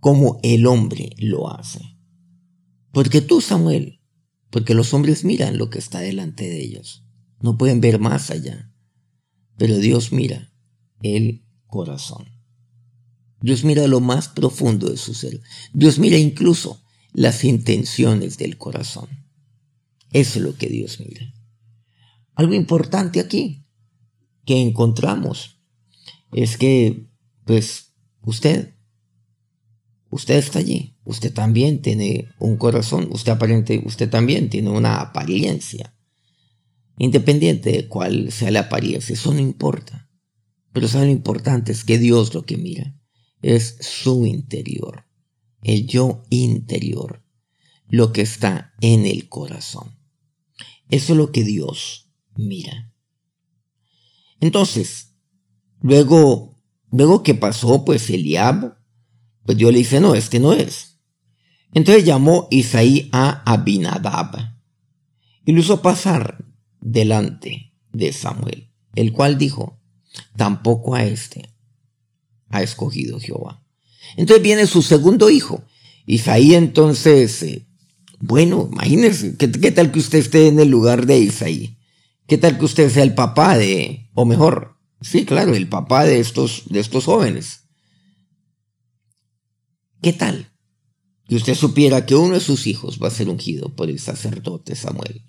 como 0.00 0.40
el 0.42 0.66
hombre 0.66 1.10
lo 1.18 1.52
hace. 1.52 1.80
Porque 2.92 3.20
tú, 3.20 3.40
Samuel, 3.40 4.00
porque 4.50 4.74
los 4.74 4.92
hombres 4.94 5.24
miran 5.24 5.58
lo 5.58 5.70
que 5.70 5.78
está 5.78 6.00
delante 6.00 6.48
de 6.48 6.60
ellos, 6.60 7.04
no 7.40 7.56
pueden 7.56 7.80
ver 7.80 7.98
más 7.98 8.30
allá. 8.30 8.72
Pero 9.56 9.78
Dios 9.78 10.12
mira 10.12 10.52
el 11.02 11.44
corazón. 11.66 12.26
Dios 13.40 13.64
mira 13.64 13.86
lo 13.86 14.00
más 14.00 14.28
profundo 14.28 14.88
de 14.88 14.96
su 14.96 15.14
ser. 15.14 15.40
Dios 15.72 15.98
mira 15.98 16.16
incluso 16.16 16.82
las 17.12 17.44
intenciones 17.44 18.38
del 18.38 18.58
corazón. 18.58 19.08
Eso 20.12 20.38
es 20.38 20.44
lo 20.44 20.56
que 20.56 20.68
Dios 20.68 21.00
mira. 21.00 21.32
Algo 22.34 22.54
importante 22.54 23.20
aquí 23.20 23.61
que 24.44 24.60
encontramos 24.60 25.60
es 26.32 26.56
que, 26.56 27.08
pues, 27.44 27.94
usted, 28.22 28.74
usted 30.10 30.36
está 30.36 30.58
allí, 30.58 30.96
usted 31.04 31.32
también 31.32 31.82
tiene 31.82 32.28
un 32.38 32.56
corazón, 32.56 33.08
usted 33.10 33.32
aparente, 33.32 33.82
usted 33.84 34.08
también 34.08 34.50
tiene 34.50 34.70
una 34.70 35.00
apariencia. 35.00 35.94
Independiente 36.98 37.72
de 37.72 37.88
cuál 37.88 38.32
sea 38.32 38.50
la 38.50 38.60
apariencia, 38.60 39.14
eso 39.14 39.32
no 39.32 39.40
importa. 39.40 40.10
Pero 40.72 40.88
lo 40.92 41.04
importante 41.04 41.72
es 41.72 41.84
que 41.84 41.98
Dios 41.98 42.32
lo 42.34 42.44
que 42.44 42.56
mira 42.56 42.98
es 43.42 43.76
su 43.80 44.24
interior, 44.24 45.04
el 45.62 45.86
yo 45.86 46.22
interior, 46.30 47.24
lo 47.88 48.12
que 48.12 48.22
está 48.22 48.72
en 48.80 49.04
el 49.04 49.28
corazón. 49.28 49.98
Eso 50.88 51.12
es 51.12 51.18
lo 51.18 51.32
que 51.32 51.44
Dios 51.44 52.10
mira. 52.36 52.91
Entonces, 54.42 55.14
luego, 55.80 56.58
luego 56.90 57.22
que 57.22 57.34
pasó, 57.34 57.84
pues 57.84 58.10
Eliab, 58.10 58.76
pues 59.46 59.56
Dios 59.56 59.70
le 59.72 59.78
dice, 59.78 60.00
no, 60.00 60.16
este 60.16 60.40
no 60.40 60.52
es. 60.52 60.98
Entonces 61.72 62.04
llamó 62.04 62.48
Isaí 62.50 63.08
a 63.12 63.44
Abinadab 63.50 64.56
y 65.46 65.52
lo 65.52 65.60
hizo 65.60 65.80
pasar 65.80 66.44
delante 66.80 67.72
de 67.92 68.12
Samuel, 68.12 68.68
el 68.96 69.12
cual 69.12 69.38
dijo, 69.38 69.80
tampoco 70.36 70.96
a 70.96 71.04
este 71.04 71.48
ha 72.50 72.64
escogido 72.64 73.20
Jehová. 73.20 73.64
Entonces 74.16 74.42
viene 74.42 74.66
su 74.66 74.82
segundo 74.82 75.30
hijo. 75.30 75.62
Isaí 76.04 76.56
entonces, 76.56 77.44
eh, 77.44 77.68
bueno, 78.18 78.68
imagínense, 78.72 79.36
¿qué, 79.36 79.52
¿qué, 79.52 79.70
tal 79.70 79.92
que 79.92 80.00
usted 80.00 80.18
esté 80.18 80.48
en 80.48 80.58
el 80.58 80.68
lugar 80.68 81.06
de 81.06 81.20
Isaí? 81.20 81.78
¿Qué 82.32 82.38
tal 82.38 82.56
que 82.56 82.64
usted 82.64 82.90
sea 82.90 83.02
el 83.02 83.12
papá 83.12 83.58
de, 83.58 84.08
o 84.14 84.24
mejor, 84.24 84.78
sí, 85.02 85.26
claro, 85.26 85.54
el 85.54 85.68
papá 85.68 86.06
de 86.06 86.18
estos, 86.18 86.62
de 86.64 86.80
estos 86.80 87.04
jóvenes? 87.04 87.64
¿Qué 90.00 90.14
tal? 90.14 90.50
Que 91.28 91.36
usted 91.36 91.54
supiera 91.54 92.06
que 92.06 92.14
uno 92.14 92.32
de 92.32 92.40
sus 92.40 92.66
hijos 92.66 92.98
va 93.02 93.08
a 93.08 93.10
ser 93.10 93.28
ungido 93.28 93.68
por 93.76 93.90
el 93.90 93.98
sacerdote 93.98 94.74
Samuel. 94.74 95.26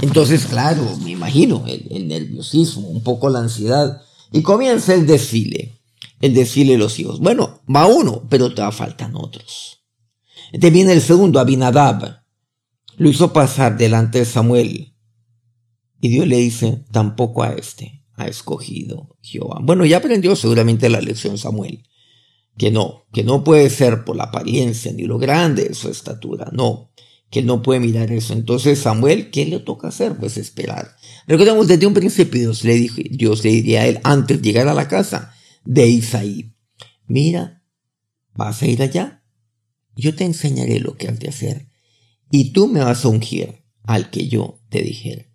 Entonces, 0.00 0.46
claro, 0.46 0.96
me 0.98 1.10
imagino 1.10 1.64
el, 1.66 2.06
nerviosismo, 2.06 2.90
un 2.90 3.02
poco 3.02 3.28
la 3.28 3.40
ansiedad, 3.40 4.00
y 4.30 4.42
comienza 4.42 4.94
el 4.94 5.04
desfile, 5.04 5.80
el 6.20 6.32
desfile 6.32 6.74
de 6.74 6.78
los 6.78 6.96
hijos. 7.00 7.18
Bueno, 7.18 7.60
va 7.68 7.86
uno, 7.86 8.22
pero 8.30 8.54
te 8.54 8.62
faltan 8.70 9.16
otros. 9.16 9.80
Entonces 10.52 10.72
viene 10.72 10.92
el 10.92 11.02
segundo, 11.02 11.40
Abinadab. 11.40 12.22
Lo 12.98 13.10
hizo 13.10 13.32
pasar 13.32 13.76
delante 13.76 14.20
de 14.20 14.24
Samuel 14.26 14.92
y 16.06 16.08
Dios 16.08 16.28
le 16.28 16.36
dice, 16.36 16.84
tampoco 16.92 17.42
a 17.42 17.52
este 17.54 18.04
ha 18.14 18.28
escogido 18.28 19.16
Jehová. 19.22 19.58
Bueno, 19.60 19.84
ya 19.84 19.96
aprendió 19.96 20.36
seguramente 20.36 20.88
la 20.88 21.00
lección 21.00 21.36
Samuel, 21.36 21.82
que 22.56 22.70
no, 22.70 23.06
que 23.12 23.24
no 23.24 23.42
puede 23.42 23.68
ser 23.70 24.04
por 24.04 24.14
la 24.14 24.24
apariencia 24.24 24.92
ni 24.92 25.02
lo 25.02 25.18
grande 25.18 25.64
de 25.64 25.74
su 25.74 25.88
estatura, 25.88 26.48
no, 26.52 26.92
que 27.28 27.42
no 27.42 27.60
puede 27.60 27.80
mirar 27.80 28.12
eso. 28.12 28.34
Entonces 28.34 28.78
Samuel, 28.78 29.30
¿qué 29.30 29.46
le 29.46 29.58
toca 29.58 29.88
hacer? 29.88 30.16
Pues 30.16 30.36
esperar. 30.36 30.96
Recordemos, 31.26 31.66
desde 31.66 31.88
un 31.88 31.94
principio 31.94 32.40
Dios 32.40 32.62
le, 32.62 32.74
dijo, 32.74 33.02
Dios 33.10 33.42
le 33.42 33.50
diría 33.50 33.82
a 33.82 33.86
él, 33.88 34.00
antes 34.04 34.40
de 34.40 34.42
llegar 34.44 34.68
a 34.68 34.74
la 34.74 34.86
casa 34.86 35.34
de 35.64 35.88
Isaí, 35.88 36.54
mira, 37.08 37.64
vas 38.32 38.62
a 38.62 38.66
ir 38.66 38.80
allá, 38.80 39.24
yo 39.96 40.14
te 40.14 40.22
enseñaré 40.22 40.78
lo 40.78 40.96
que 40.96 41.08
has 41.08 41.18
de 41.18 41.28
hacer, 41.28 41.68
y 42.30 42.52
tú 42.52 42.68
me 42.68 42.78
vas 42.78 43.04
a 43.04 43.08
ungir 43.08 43.64
al 43.82 44.10
que 44.10 44.28
yo 44.28 44.60
te 44.68 44.82
dijera. 44.82 45.26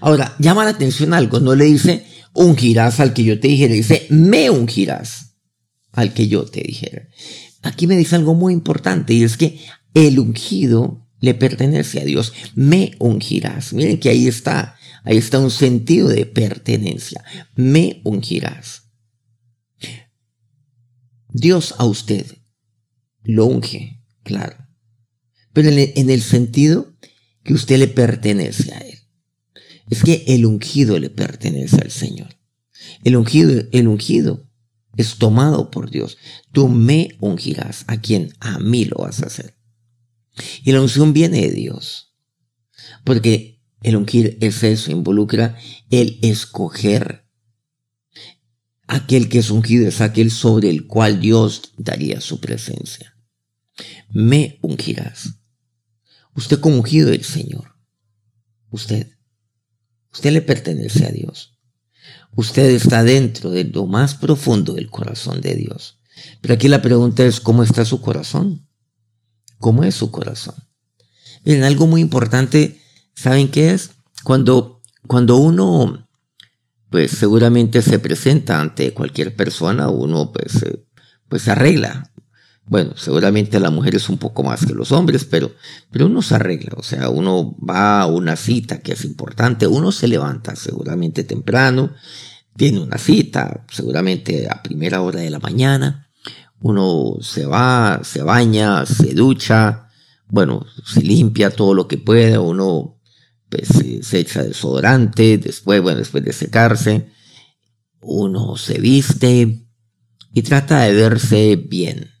Ahora, 0.00 0.36
llama 0.38 0.64
la 0.64 0.70
atención 0.70 1.14
algo, 1.14 1.40
no 1.40 1.54
le 1.54 1.64
dice 1.64 2.04
ungirás 2.34 3.00
al 3.00 3.14
que 3.14 3.24
yo 3.24 3.40
te 3.40 3.48
dijera, 3.48 3.72
dice 3.72 4.06
me 4.10 4.50
ungirás 4.50 5.36
al 5.92 6.12
que 6.12 6.28
yo 6.28 6.44
te 6.44 6.60
dijera. 6.62 7.08
Aquí 7.62 7.86
me 7.86 7.96
dice 7.96 8.16
algo 8.16 8.34
muy 8.34 8.52
importante 8.52 9.14
y 9.14 9.22
es 9.22 9.36
que 9.36 9.58
el 9.94 10.18
ungido 10.18 11.08
le 11.20 11.34
pertenece 11.34 12.00
a 12.00 12.04
Dios, 12.04 12.32
me 12.54 12.96
ungirás. 12.98 13.72
Miren 13.72 13.98
que 13.98 14.10
ahí 14.10 14.26
está, 14.26 14.76
ahí 15.04 15.16
está 15.16 15.38
un 15.38 15.50
sentido 15.50 16.08
de 16.08 16.26
pertenencia, 16.26 17.24
me 17.54 18.02
ungirás. 18.04 18.82
Dios 21.28 21.74
a 21.78 21.84
usted 21.84 22.26
lo 23.22 23.46
unge, 23.46 24.02
claro, 24.22 24.56
pero 25.52 25.70
en 25.70 26.10
el 26.10 26.22
sentido 26.22 26.94
que 27.42 27.54
usted 27.54 27.78
le 27.78 27.88
pertenece 27.88 28.72
a 28.74 28.78
Él 28.78 29.03
es 29.90 30.02
que 30.02 30.24
el 30.28 30.46
ungido 30.46 30.98
le 30.98 31.10
pertenece 31.10 31.76
al 31.80 31.90
Señor. 31.90 32.28
El 33.02 33.16
ungido, 33.16 33.62
el 33.72 33.88
ungido 33.88 34.48
es 34.96 35.16
tomado 35.16 35.70
por 35.70 35.90
Dios. 35.90 36.16
Tú 36.52 36.68
me 36.68 37.16
ungirás 37.20 37.84
a 37.86 38.00
quien 38.00 38.34
a 38.40 38.58
mí 38.58 38.84
lo 38.84 38.96
vas 38.98 39.22
a 39.22 39.26
hacer. 39.26 39.56
Y 40.62 40.72
la 40.72 40.80
unción 40.80 41.12
viene 41.12 41.40
de 41.42 41.52
Dios. 41.52 42.14
Porque 43.04 43.62
el 43.82 43.96
ungir 43.96 44.38
es 44.40 44.62
eso, 44.62 44.90
involucra 44.90 45.58
el 45.90 46.18
escoger. 46.22 47.24
Aquel 48.86 49.28
que 49.28 49.38
es 49.38 49.50
ungido 49.50 49.88
es 49.88 50.00
aquel 50.00 50.30
sobre 50.30 50.70
el 50.70 50.86
cual 50.86 51.20
Dios 51.20 51.72
daría 51.78 52.20
su 52.20 52.40
presencia. 52.40 53.16
Me 54.10 54.58
ungirás. 54.62 55.34
Usted 56.34 56.60
como 56.60 56.76
ungido 56.76 57.10
del 57.10 57.24
Señor. 57.24 57.76
Usted 58.70 59.13
Usted 60.14 60.32
le 60.32 60.40
pertenece 60.40 61.06
a 61.06 61.10
Dios. 61.10 61.58
Usted 62.34 62.70
está 62.70 63.04
dentro 63.04 63.50
de 63.50 63.64
lo 63.64 63.86
más 63.86 64.14
profundo 64.14 64.72
del 64.72 64.88
corazón 64.88 65.42
de 65.42 65.54
Dios. 65.54 65.98
Pero 66.40 66.54
aquí 66.54 66.68
la 66.68 66.80
pregunta 66.80 67.24
es, 67.24 67.40
¿cómo 67.40 67.62
está 67.62 67.84
su 67.84 68.00
corazón? 68.00 68.64
cómo 69.64 69.82
es 69.82 69.94
su 69.94 70.10
corazón. 70.10 70.56
Miren, 71.42 71.64
algo 71.64 71.86
muy 71.86 72.02
importante, 72.02 72.82
¿saben 73.14 73.50
qué 73.50 73.70
es? 73.70 73.92
Cuando, 74.22 74.82
cuando 75.06 75.38
uno, 75.38 76.06
pues 76.90 77.12
seguramente 77.12 77.80
se 77.80 77.98
presenta 77.98 78.60
ante 78.60 78.92
cualquier 78.92 79.34
persona, 79.34 79.88
uno 79.88 80.32
pues, 80.32 80.66
pues 81.30 81.48
arregla. 81.48 82.12
Bueno, 82.66 82.92
seguramente 82.96 83.60
la 83.60 83.70
mujer 83.70 83.94
es 83.94 84.08
un 84.08 84.16
poco 84.16 84.42
más 84.42 84.64
que 84.64 84.72
los 84.72 84.90
hombres, 84.90 85.26
pero, 85.26 85.52
pero 85.90 86.06
uno 86.06 86.22
se 86.22 86.34
arregla. 86.34 86.72
O 86.76 86.82
sea, 86.82 87.10
uno 87.10 87.54
va 87.58 88.00
a 88.00 88.06
una 88.06 88.36
cita 88.36 88.80
que 88.80 88.92
es 88.92 89.04
importante, 89.04 89.66
uno 89.66 89.92
se 89.92 90.08
levanta 90.08 90.56
seguramente 90.56 91.24
temprano, 91.24 91.92
tiene 92.56 92.80
una 92.80 92.98
cita, 92.98 93.64
seguramente 93.70 94.48
a 94.48 94.62
primera 94.62 95.02
hora 95.02 95.20
de 95.20 95.30
la 95.30 95.40
mañana, 95.40 96.08
uno 96.60 97.16
se 97.20 97.44
va, 97.44 98.00
se 98.02 98.22
baña, 98.22 98.86
se 98.86 99.12
ducha, 99.12 99.88
bueno, 100.28 100.64
se 100.86 101.02
limpia 101.02 101.50
todo 101.50 101.74
lo 101.74 101.86
que 101.86 101.98
puede, 101.98 102.38
uno 102.38 102.98
pues, 103.50 103.68
se 104.02 104.18
echa 104.18 104.42
desodorante, 104.42 105.36
después, 105.36 105.82
bueno, 105.82 105.98
después 105.98 106.24
de 106.24 106.32
secarse, 106.32 107.10
uno 108.00 108.56
se 108.56 108.80
viste 108.80 109.66
y 110.32 110.42
trata 110.42 110.80
de 110.80 110.94
verse 110.94 111.56
bien, 111.56 112.13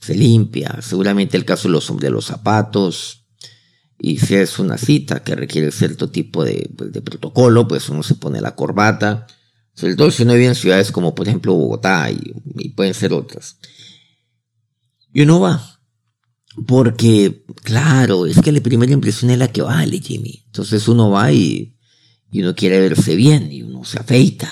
se 0.00 0.14
limpia, 0.14 0.78
seguramente 0.82 1.36
el 1.36 1.44
caso 1.44 1.68
de 1.68 1.72
los, 1.72 1.96
de 1.98 2.10
los 2.10 2.26
zapatos, 2.26 3.26
y 3.98 4.18
si 4.18 4.34
es 4.34 4.58
una 4.58 4.76
cita 4.76 5.22
que 5.22 5.34
requiere 5.34 5.70
cierto 5.72 6.10
tipo 6.10 6.44
de, 6.44 6.70
pues, 6.76 6.92
de 6.92 7.00
protocolo, 7.00 7.66
pues 7.66 7.88
uno 7.88 8.02
se 8.02 8.14
pone 8.14 8.40
la 8.40 8.54
corbata, 8.54 9.26
sobre 9.74 9.96
todo 9.96 10.10
si 10.10 10.22
uno 10.22 10.34
vive 10.34 10.46
en 10.46 10.54
ciudades 10.54 10.92
como 10.92 11.14
por 11.14 11.28
ejemplo 11.28 11.54
Bogotá 11.54 12.10
y, 12.10 12.70
pueden 12.70 12.94
ser 12.94 13.12
otras. 13.12 13.58
Y 15.12 15.22
uno 15.22 15.40
va. 15.40 15.80
Porque, 16.66 17.44
claro, 17.62 18.26
es 18.26 18.40
que 18.40 18.52
la 18.52 18.60
primera 18.60 18.92
impresión 18.92 19.30
es 19.30 19.38
la 19.38 19.48
que 19.48 19.62
vale, 19.62 19.98
Jimmy. 20.00 20.42
Entonces 20.46 20.88
uno 20.88 21.10
va 21.10 21.32
y, 21.32 21.76
y 22.30 22.42
uno 22.42 22.54
quiere 22.54 22.80
verse 22.80 23.14
bien 23.14 23.50
y 23.52 23.62
uno 23.62 23.84
se 23.84 23.98
afeita. 23.98 24.50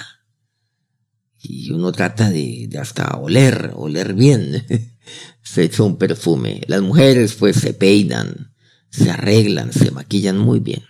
Y 1.43 1.71
uno 1.71 1.93
trata 1.93 2.31
de, 2.31 2.67
de 2.69 2.79
hasta 2.79 3.19
oler, 3.19 3.73
oler 3.75 4.15
bien. 4.15 4.67
se 5.43 5.65
echa 5.65 5.83
un 5.83 5.97
perfume. 5.97 6.63
Las 6.67 6.83
mujeres 6.83 7.35
pues 7.35 7.57
se 7.57 7.75
peinan, 7.75 8.53
se 8.91 9.11
arreglan, 9.11 9.73
se 9.73 9.91
maquillan 9.91 10.39
muy 10.39 10.61
bien. 10.61 10.83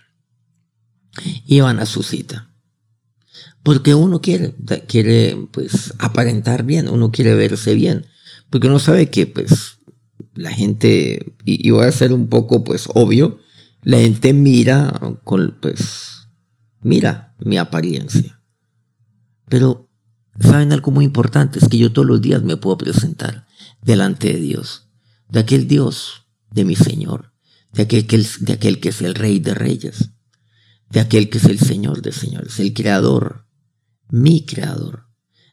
Y 1.45 1.61
van 1.61 1.79
a 1.79 1.85
su 1.85 2.03
cita. 2.03 2.51
Porque 3.63 3.95
uno 3.95 4.21
quiere, 4.21 4.53
quiere 4.87 5.47
pues 5.51 5.93
aparentar 5.97 6.63
bien, 6.63 6.87
uno 6.87 7.11
quiere 7.11 7.33
verse 7.35 7.73
bien. 7.73 8.05
Porque 8.49 8.67
uno 8.67 8.79
sabe 8.79 9.09
que 9.09 9.25
pues 9.27 9.79
la 10.35 10.51
gente, 10.51 11.33
y, 11.45 11.69
voy 11.71 11.85
a 11.85 11.91
ser 11.91 12.13
un 12.13 12.27
poco 12.27 12.63
pues 12.63 12.87
obvio, 12.93 13.39
la 13.81 13.97
gente 13.97 14.33
mira 14.33 15.17
con 15.23 15.57
pues, 15.61 16.27
mira 16.81 17.35
mi 17.39 17.57
apariencia. 17.57 18.41
Pero, 19.47 19.84
¿saben 20.39 20.73
algo 20.73 20.91
muy 20.91 21.05
importante? 21.05 21.59
Es 21.59 21.67
que 21.67 21.77
yo 21.77 21.91
todos 21.91 22.07
los 22.07 22.21
días 22.21 22.43
me 22.43 22.57
puedo 22.57 22.77
presentar 22.77 23.47
delante 23.81 24.33
de 24.33 24.39
Dios, 24.39 24.89
de 25.29 25.39
aquel 25.39 25.67
Dios, 25.67 26.27
de 26.51 26.65
mi 26.65 26.75
Señor, 26.75 27.33
de 27.71 27.83
aquel 27.83 28.07
que, 28.07 28.25
de 28.39 28.53
aquel 28.53 28.79
que 28.79 28.89
es 28.89 29.01
el 29.01 29.15
Rey 29.15 29.39
de 29.39 29.53
Reyes, 29.53 30.11
de 30.89 30.99
aquel 30.99 31.29
que 31.29 31.37
es 31.37 31.45
el 31.45 31.59
Señor 31.59 32.01
de 32.01 32.11
Señores, 32.11 32.59
el 32.59 32.73
Creador, 32.73 33.47
mi 34.09 34.45
Creador, 34.45 35.07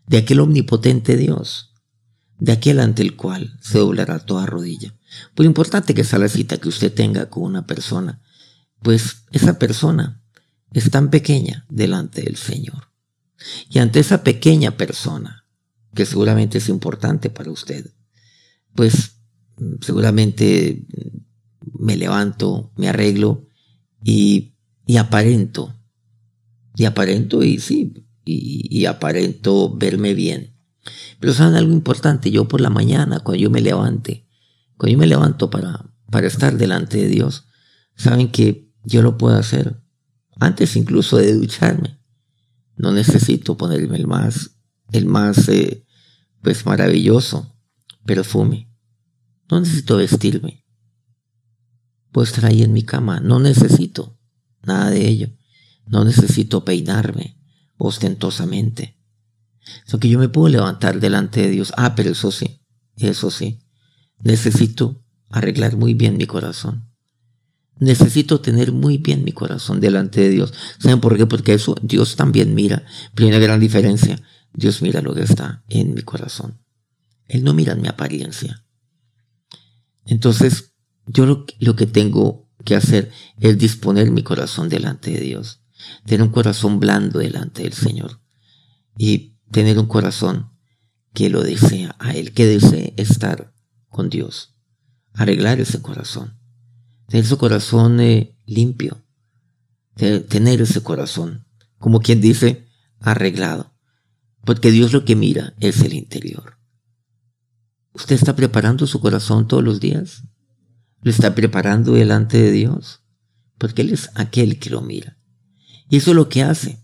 de 0.07 0.19
aquel 0.19 0.41
omnipotente 0.41 1.17
Dios, 1.17 1.75
de 2.39 2.53
aquel 2.53 2.81
ante 2.81 3.03
el 3.03 3.17
cual 3.17 3.59
se 3.61 3.79
doblará 3.79 4.19
toda 4.19 4.47
rodilla. 4.47 4.95
Por 5.35 5.47
importante 5.47 5.95
que 5.95 6.05
sea 6.05 6.19
la 6.19 6.29
cita 6.29 6.59
que 6.59 6.69
usted 6.69 6.93
tenga 6.93 7.29
con 7.31 7.45
una 7.45 7.67
persona, 7.67 8.23
pues 8.83 9.25
esa 9.31 9.59
persona 9.59 10.23
es 10.73 10.91
tan 10.91 11.11
pequeña 11.11 11.67
delante 11.69 12.23
del 12.23 12.37
Señor. 12.37 12.92
Y 13.69 13.79
ante 13.79 14.01
esa 14.01 14.23
pequeña 14.23 14.77
persona, 14.77 15.47
que 15.95 16.07
seguramente 16.07 16.59
es 16.59 16.69
importante 16.69 17.31
para 17.31 17.51
usted, 17.51 17.93
pues 18.75 19.17
seguramente 19.81 20.87
me 21.79 21.97
levanto, 21.97 22.73
me 22.77 22.89
arreglo 22.89 23.47
y, 24.03 24.55
y 24.87 24.97
aparento. 24.97 25.75
Y 26.75 26.85
aparento 26.85 27.43
y 27.43 27.59
sí, 27.59 28.07
y, 28.25 28.87
aparento 28.87 29.75
verme 29.75 30.15
bien. 30.15 30.57
Pero 31.21 31.33
saben 31.33 31.55
algo 31.55 31.73
importante, 31.73 32.31
yo 32.31 32.49
por 32.49 32.61
la 32.61 32.71
mañana, 32.71 33.21
cuando 33.21 33.43
yo 33.43 33.51
me 33.51 33.61
levante, 33.61 34.27
cuando 34.77 34.93
yo 34.93 34.99
me 34.99 35.07
levanto 35.07 35.51
para, 35.51 35.93
para 36.11 36.27
estar 36.27 36.57
delante 36.57 36.99
de 36.99 37.09
Dios, 37.09 37.47
saben 37.95 38.31
que 38.31 38.73
yo 38.85 39.03
lo 39.03 39.19
puedo 39.19 39.37
hacer 39.37 39.81
antes 40.41 40.77
incluso 40.77 41.19
de 41.19 41.35
ducharme. 41.35 42.01
No 42.77 42.93
necesito 42.93 43.57
ponerme 43.57 43.97
el 43.97 44.07
más, 44.07 44.57
el 44.93 45.07
más, 45.07 45.49
eh, 45.49 45.85
pues 46.43 46.67
maravilloso 46.67 47.55
perfume. 48.05 48.69
No 49.51 49.61
necesito 49.61 49.97
vestirme. 49.97 50.65
Puedo 52.11 52.25
estar 52.25 52.47
ahí 52.47 52.63
en 52.63 52.73
mi 52.73 52.83
cama. 52.83 53.21
No 53.21 53.39
necesito 53.39 54.19
nada 54.63 54.91
de 54.91 55.09
ello. 55.09 55.29
No 55.87 56.05
necesito 56.05 56.65
peinarme 56.65 57.39
ostentosamente. 57.77 58.99
So 59.87 59.99
que 59.99 60.09
yo 60.09 60.19
me 60.19 60.29
puedo 60.29 60.49
levantar 60.49 61.01
delante 61.01 61.43
de 61.43 61.51
Dios. 61.51 61.73
Ah, 61.77 61.95
pero 61.95 62.11
eso 62.11 62.31
sí, 62.31 62.63
eso 62.97 63.31
sí. 63.31 63.61
Necesito 64.23 65.03
arreglar 65.31 65.77
muy 65.77 65.95
bien 65.95 66.17
mi 66.17 66.27
corazón. 66.27 66.92
Necesito 67.83 68.41
tener 68.41 68.73
muy 68.73 68.99
bien 68.99 69.25
mi 69.25 69.33
corazón 69.33 69.81
delante 69.81 70.21
de 70.21 70.31
Dios. 70.31 70.55
¿Saben 70.79 71.01
por 71.01 71.17
qué? 71.17 71.27
Porque 71.27 71.55
eso 71.55 71.75
Dios 71.83 72.17
también 72.17 72.55
mira. 72.55 72.85
Pero 73.15 73.29
una 73.29 73.39
gran 73.39 73.61
diferencia. 73.61 74.23
Dios 74.55 74.83
mira 74.83 75.01
lo 75.01 75.15
que 75.15 75.23
está 75.23 75.65
en 75.69 75.95
mi 75.95 76.03
corazón. 76.03 76.61
Él 77.27 77.45
no 77.45 77.55
mira 77.55 77.75
mi 77.75 77.89
apariencia. 77.89 78.65
Entonces, 80.05 80.75
yo 81.07 81.27
lo, 81.27 81.47
lo 81.59 81.77
que 81.77 81.87
tengo 81.87 82.49
que 82.65 82.77
hacer 82.77 83.11
es 83.41 83.59
disponer 83.59 84.11
mi 84.11 84.23
corazón 84.23 84.69
delante 84.69 85.11
de 85.11 85.21
Dios 85.21 85.63
tener 86.05 86.23
un 86.23 86.33
corazón 86.33 86.81
blando 86.81 87.19
delante 87.19 87.63
del 87.63 87.73
Señor 87.73 88.21
y 88.97 89.37
tener 89.51 89.79
un 89.79 89.87
corazón 89.87 90.51
que 91.13 91.29
lo 91.29 91.43
desea 91.43 91.95
a 91.99 92.13
Él, 92.13 92.33
que 92.33 92.47
desee 92.47 92.95
estar 92.97 93.53
con 93.89 94.09
Dios, 94.09 94.55
arreglar 95.13 95.61
ese 95.61 95.83
corazón, 95.83 96.39
tener 97.13 97.27
su 97.27 97.37
corazón 97.37 98.01
eh, 98.01 98.35
limpio, 98.47 99.05
tener 99.97 100.63
ese 100.63 100.83
corazón, 100.83 101.47
como 101.77 102.01
quien 102.01 102.23
dice, 102.23 102.67
arreglado, 103.01 103.75
porque 104.47 104.71
Dios 104.71 104.95
lo 104.95 105.05
que 105.05 105.15
mira 105.15 105.53
es 105.61 105.83
el 105.83 105.93
interior. 105.93 106.57
¿Usted 107.93 108.15
está 108.15 108.35
preparando 108.35 108.87
su 108.87 108.99
corazón 108.99 109.47
todos 109.47 109.63
los 109.63 109.79
días? 109.79 110.23
¿Lo 111.03 111.11
está 111.11 111.35
preparando 111.35 111.93
delante 111.93 112.39
de 112.39 112.51
Dios? 112.51 113.03
Porque 113.59 113.83
Él 113.83 113.91
es 113.91 114.09
aquel 114.15 114.59
que 114.59 114.71
lo 114.71 114.81
mira. 114.81 115.19
Y 115.91 115.99
eso 115.99 116.13
es 116.13 116.17
lo 116.17 116.31
que 116.31 116.43
hace 116.43 116.83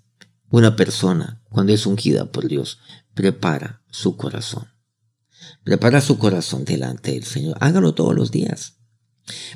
una 0.50 0.76
persona 0.76 1.42
cuando 1.48 1.72
es 1.72 1.86
ungida 1.86 2.30
por 2.30 2.48
Dios. 2.48 2.80
Prepara 3.14 3.82
su 3.88 4.18
corazón. 4.18 4.68
Prepara 5.64 6.02
su 6.02 6.18
corazón 6.18 6.66
delante 6.66 7.12
del 7.12 7.24
Señor. 7.24 7.56
Hágalo 7.60 7.94
todos 7.94 8.14
los 8.14 8.30
días. 8.30 8.77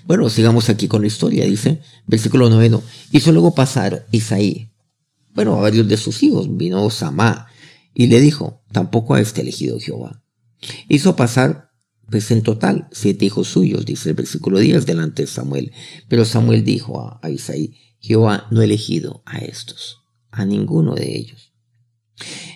Bueno, 0.06 0.28
sigamos 0.28 0.68
aquí 0.68 0.88
con 0.88 1.02
la 1.02 1.08
historia. 1.08 1.44
Dice, 1.44 1.80
versículo 2.06 2.48
noveno. 2.50 2.82
Hizo 3.10 3.32
luego 3.32 3.54
pasar 3.54 4.06
Isaí. 4.10 4.70
Bueno, 5.34 5.56
a 5.56 5.60
varios 5.60 5.88
de 5.88 5.96
sus 5.96 6.22
hijos. 6.22 6.56
Vino 6.56 6.88
Samá 6.90 7.46
y 7.94 8.06
le 8.06 8.20
dijo, 8.20 8.62
tampoco 8.72 9.14
a 9.14 9.20
este 9.20 9.40
elegido 9.40 9.78
Jehová. 9.78 10.22
Hizo 10.88 11.16
pasar 11.16 11.70
pues 12.10 12.30
en 12.30 12.42
total, 12.42 12.88
siete 12.92 13.24
hijos 13.24 13.48
suyos, 13.48 13.86
dice 13.86 14.10
el 14.10 14.14
versículo 14.14 14.58
10, 14.58 14.84
delante 14.84 15.22
de 15.22 15.28
Samuel. 15.28 15.72
Pero 16.08 16.26
Samuel 16.26 16.62
dijo 16.62 17.00
a, 17.00 17.18
a 17.22 17.30
Isaí, 17.30 17.74
Jehová 18.00 18.48
no 18.50 18.60
ha 18.60 18.64
elegido 18.64 19.22
a 19.24 19.38
estos, 19.38 20.02
a 20.30 20.44
ninguno 20.44 20.94
de 20.94 21.16
ellos. 21.16 21.54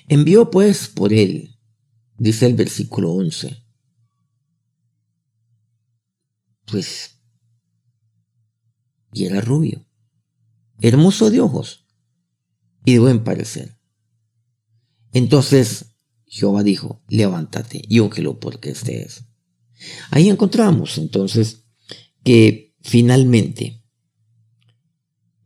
Envió 0.09 0.51
pues 0.51 0.89
por 0.89 1.15
él, 1.15 1.57
dice 2.19 2.47
el 2.47 2.55
versículo 2.55 3.13
11, 3.13 3.57
pues, 6.67 7.19
y 9.13 9.25
era 9.25 9.41
rubio, 9.41 9.87
hermoso 10.81 11.31
de 11.31 11.41
ojos 11.41 11.87
y 12.85 12.95
de 12.95 12.99
buen 12.99 13.25
parecer. 13.25 13.79
Entonces 15.13 15.97
Jehová 16.27 16.63
dijo, 16.63 17.03
levántate 17.09 17.83
y 17.89 18.01
úngelo 18.01 18.39
porque 18.39 18.71
este 18.71 19.03
es. 19.03 19.25
Ahí 20.11 20.29
encontramos 20.29 20.99
entonces 20.99 21.65
que 22.25 22.75
finalmente 22.83 23.83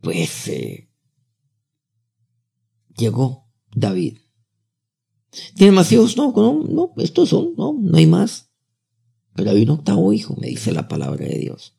pues 0.01 0.47
eh, 0.47 0.89
llegó 2.97 3.47
David. 3.73 4.17
¿Tiene 5.55 5.71
más 5.71 5.91
hijos? 5.91 6.17
No, 6.17 6.33
no, 6.35 6.63
no, 6.63 6.93
estos 6.97 7.29
son, 7.29 7.53
no, 7.55 7.73
no 7.79 7.97
hay 7.97 8.07
más. 8.07 8.50
Pero 9.35 9.51
hay 9.51 9.63
un 9.63 9.69
octavo 9.71 10.11
hijo, 10.13 10.35
me 10.39 10.47
dice 10.47 10.71
la 10.71 10.87
palabra 10.87 11.25
de 11.25 11.39
Dios. 11.39 11.75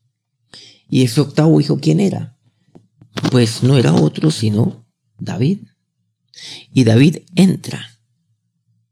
¿Y 0.88 1.02
ese 1.02 1.20
octavo 1.20 1.60
hijo 1.60 1.78
quién 1.80 2.00
era? 2.00 2.38
Pues 3.30 3.62
no 3.62 3.78
era 3.78 3.94
otro 3.94 4.30
sino 4.30 4.86
David. 5.18 5.60
Y 6.72 6.84
David 6.84 7.18
entra. 7.34 7.98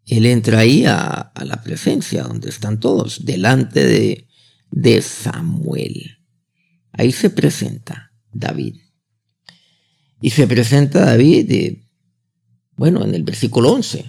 Él 0.07 0.27
entra 0.27 0.61
ahí 0.61 0.85
a, 0.87 1.33
la 1.45 1.63
presencia 1.63 2.25
donde 2.25 2.49
están 2.49 2.81
todos, 2.81 3.25
delante 3.25 3.87
de, 3.87 4.27
de 4.71 5.03
Samuel. 5.03 6.19
Ahí 6.93 7.13
se 7.13 7.31
presenta 7.31 8.13
David. 8.33 8.77
Y 10.21 10.31
se 10.31 10.47
presenta 10.47 11.05
David, 11.05 11.51
eh, 11.51 11.89
bueno, 12.77 13.05
en 13.05 13.15
el 13.15 13.23
versículo 13.23 13.73
11. 13.73 14.05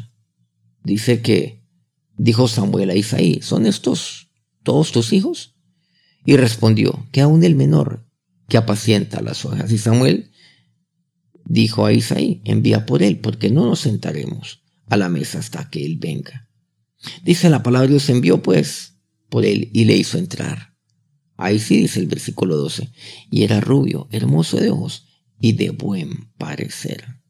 Dice 0.83 1.21
que 1.21 1.63
dijo 2.17 2.47
Samuel 2.47 2.89
a 2.89 2.95
Isaí, 2.95 3.41
¿son 3.41 3.65
estos 3.65 4.30
todos 4.63 4.91
tus 4.91 5.13
hijos? 5.13 5.55
Y 6.25 6.37
respondió, 6.37 7.07
que 7.11 7.21
aún 7.21 7.43
el 7.43 7.55
menor 7.55 8.07
que 8.47 8.57
apacienta 8.57 9.21
las 9.21 9.43
ovejas. 9.45 9.71
Y 9.71 9.77
Samuel 9.77 10.31
dijo 11.45 11.85
a 11.85 11.93
Isaí, 11.93 12.41
envía 12.45 12.85
por 12.85 13.01
él, 13.01 13.19
porque 13.19 13.49
no 13.49 13.65
nos 13.65 13.79
sentaremos 13.79 14.63
a 14.87 14.97
la 14.97 15.09
mesa 15.09 15.39
hasta 15.39 15.69
que 15.69 15.85
él 15.85 15.97
venga. 15.97 16.49
Dice 17.23 17.49
la 17.49 17.63
palabra, 17.63 17.87
Dios 17.87 18.09
envió 18.09 18.43
pues 18.43 18.97
por 19.29 19.45
él 19.45 19.69
y 19.73 19.85
le 19.85 19.95
hizo 19.95 20.17
entrar. 20.17 20.75
Ahí 21.37 21.59
sí 21.59 21.77
dice 21.77 21.99
el 21.99 22.07
versículo 22.07 22.55
12, 22.57 22.91
y 23.31 23.43
era 23.43 23.61
rubio, 23.61 24.07
hermoso 24.11 24.57
de 24.57 24.69
ojos 24.69 25.07
y 25.39 25.53
de 25.53 25.71
buen 25.71 26.31
parecer. 26.37 27.21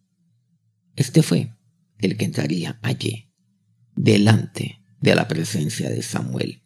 Este 0.96 1.24
fue 1.24 1.56
el 2.00 2.18
que 2.18 2.26
entraría 2.26 2.80
allí, 2.82 3.32
delante 3.96 4.82
de 5.00 5.16
la 5.16 5.28
presencia 5.28 5.90
de 5.90 6.02
Samuel. 6.02 6.64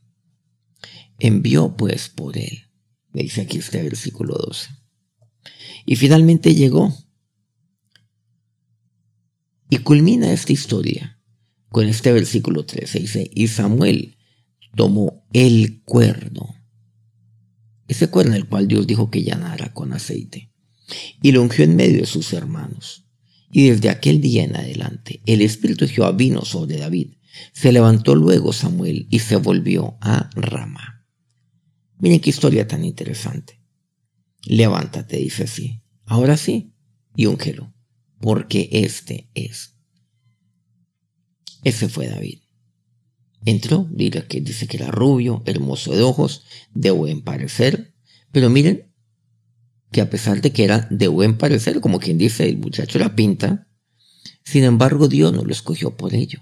Envió 1.19 1.75
pues 1.75 2.10
por 2.10 2.38
él, 2.38 2.69
dice 3.13 3.41
aquí 3.41 3.58
este 3.58 3.82
versículo 3.82 4.36
12. 4.36 4.69
Y 5.86 5.95
finalmente 5.95 6.56
llegó 6.56 6.93
y 9.69 9.78
culmina 9.78 10.32
esta 10.32 10.54
historia 10.54 11.19
con 11.69 11.88
este 11.88 12.12
versículo 12.12 12.65
13. 12.65 12.99
Dice, 12.99 13.32
y 13.34 13.47
Samuel 13.47 14.17
tomó 14.75 15.25
el 15.34 15.84
cuerno, 15.84 16.56
ese 17.88 18.10
cuerno 18.10 18.36
el 18.36 18.47
cual 18.47 18.67
Dios 18.67 18.88
dijo 18.88 19.10
que 19.12 19.23
llenara 19.23 19.73
con 19.73 19.93
aceite, 19.93 20.51
y 21.21 21.32
lo 21.32 21.41
ungió 21.41 21.65
en 21.65 21.75
medio 21.75 22.01
de 22.01 22.06
sus 22.06 22.34
hermanos. 22.34 23.06
Y 23.51 23.69
desde 23.69 23.89
aquel 23.89 24.21
día 24.21 24.43
en 24.43 24.56
adelante 24.56 25.21
el 25.25 25.41
Espíritu 25.41 25.86
de 25.86 25.91
Jehová 25.91 26.12
vino 26.12 26.43
sobre 26.43 26.78
David. 26.78 27.13
Se 27.54 27.71
levantó 27.71 28.15
luego 28.15 28.54
Samuel 28.54 29.08
y 29.10 29.19
se 29.19 29.36
volvió 29.36 29.97
a 30.01 30.30
Rama. 30.36 30.94
Miren 32.06 32.20
qué 32.20 32.30
historia 32.30 32.68
tan 32.68 32.86
interesante. 32.86 33.60
Levántate, 34.44 35.18
dice 35.18 35.46
así. 35.46 35.82
Ahora 36.06 36.38
sí, 36.38 36.72
y 37.15 37.26
úngelo 37.26 37.74
porque 38.20 38.70
este 38.72 39.32
es. 39.34 39.74
Ese 41.63 41.89
fue 41.89 42.08
David. 42.08 42.41
Entró, 43.44 43.88
dice 43.89 44.28
que, 44.28 44.39
dice 44.39 44.68
que 44.68 44.78
era 44.78 44.91
rubio, 44.91 45.41
hermoso 45.48 45.96
de 45.96 46.04
ojos, 46.04 46.44
de 46.76 46.91
buen 46.91 47.24
parecer, 47.24 47.96
pero 48.32 48.52
miren 48.52 48.94
que 49.91 50.02
a 50.02 50.10
pesar 50.12 50.44
de 50.44 50.52
que 50.52 50.63
era 50.63 50.88
de 50.91 51.08
buen 51.08 51.39
parecer, 51.39 51.82
como 51.82 52.00
quien 52.00 52.20
dice, 52.20 52.48
el 52.48 52.60
muchacho 52.60 53.00
la 53.00 53.15
pinta, 53.15 53.68
sin 54.44 54.63
embargo 54.63 55.08
Dios 55.08 55.34
no 55.34 55.44
lo 55.44 55.52
escogió 55.52 55.98
por 55.98 56.13
ello. 56.13 56.39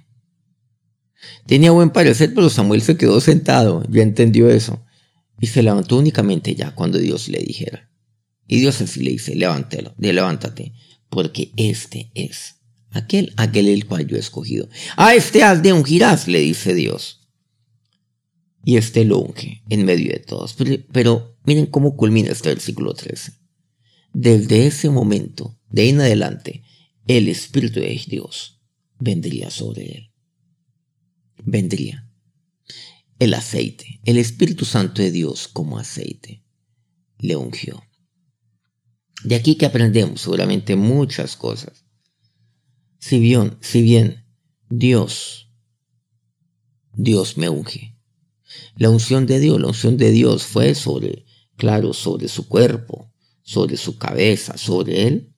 Tenía 1.45 1.71
buen 1.71 1.91
parecer, 1.91 2.33
pero 2.33 2.49
Samuel 2.49 2.81
se 2.81 2.97
quedó 2.97 3.21
sentado, 3.21 3.85
ya 3.89 4.01
entendió 4.01 4.49
eso, 4.49 4.83
y 5.39 5.47
se 5.47 5.63
levantó 5.63 5.97
únicamente 5.97 6.55
ya 6.55 6.73
cuando 6.75 6.97
Dios 6.97 7.29
le 7.29 7.39
dijera. 7.39 7.89
Y 8.47 8.59
Dios 8.59 8.81
así 8.81 9.01
le 9.01 9.11
dice, 9.11 9.35
levántelo, 9.35 9.95
levántate, 9.97 10.73
porque 11.09 11.51
este 11.57 12.11
es 12.13 12.55
aquel, 12.91 13.33
aquel 13.37 13.67
el 13.67 13.85
cual 13.85 14.07
yo 14.07 14.17
he 14.17 14.19
escogido. 14.19 14.67
A 14.95 15.15
este 15.15 15.43
has 15.43 15.63
de 15.63 15.73
ungirás, 15.73 16.27
le 16.27 16.39
dice 16.39 16.73
Dios. 16.73 17.21
Y 18.65 18.77
este 18.77 19.03
lo 19.03 19.19
unge 19.19 19.61
en 19.69 19.85
medio 19.85 20.11
de 20.11 20.19
todos. 20.19 20.55
Pero, 20.91 21.37
miren 21.43 21.65
cómo 21.65 21.97
culmina 21.97 22.31
este 22.31 22.49
versículo 22.49 22.93
13. 22.93 23.33
Desde 24.13 24.67
ese 24.67 24.89
momento, 24.89 25.59
de 25.69 25.89
en 25.89 25.99
adelante, 25.99 26.63
el 27.07 27.27
Espíritu 27.27 27.79
de 27.79 28.01
Dios 28.07 28.61
vendría 28.99 29.49
sobre 29.49 29.91
él. 29.91 30.11
Vendría. 31.43 32.09
El 33.23 33.35
aceite, 33.35 34.01
el 34.03 34.17
Espíritu 34.17 34.65
Santo 34.65 35.01
de 35.01 35.09
Dios 35.09 35.47
como 35.47 35.79
aceite, 35.79 36.43
le 37.19 37.37
ungió. 37.37 37.81
De 39.23 39.35
aquí 39.35 39.55
que 39.55 39.65
aprendemos 39.65 40.19
seguramente 40.19 40.75
muchas 40.75 41.37
cosas. 41.37 41.85
Si 42.99 43.21
bien, 43.21 43.55
si 43.61 43.81
bien 43.81 44.25
Dios, 44.69 45.53
Dios 46.91 47.37
me 47.37 47.47
unge. 47.47 47.97
La 48.75 48.89
unción 48.89 49.25
de 49.25 49.39
Dios, 49.39 49.57
la 49.61 49.67
unción 49.67 49.95
de 49.95 50.11
Dios 50.11 50.43
fue 50.43 50.75
sobre, 50.75 51.23
claro, 51.55 51.93
sobre 51.93 52.27
su 52.27 52.49
cuerpo, 52.49 53.09
sobre 53.41 53.77
su 53.77 53.97
cabeza, 53.97 54.57
sobre 54.57 55.07
él. 55.07 55.33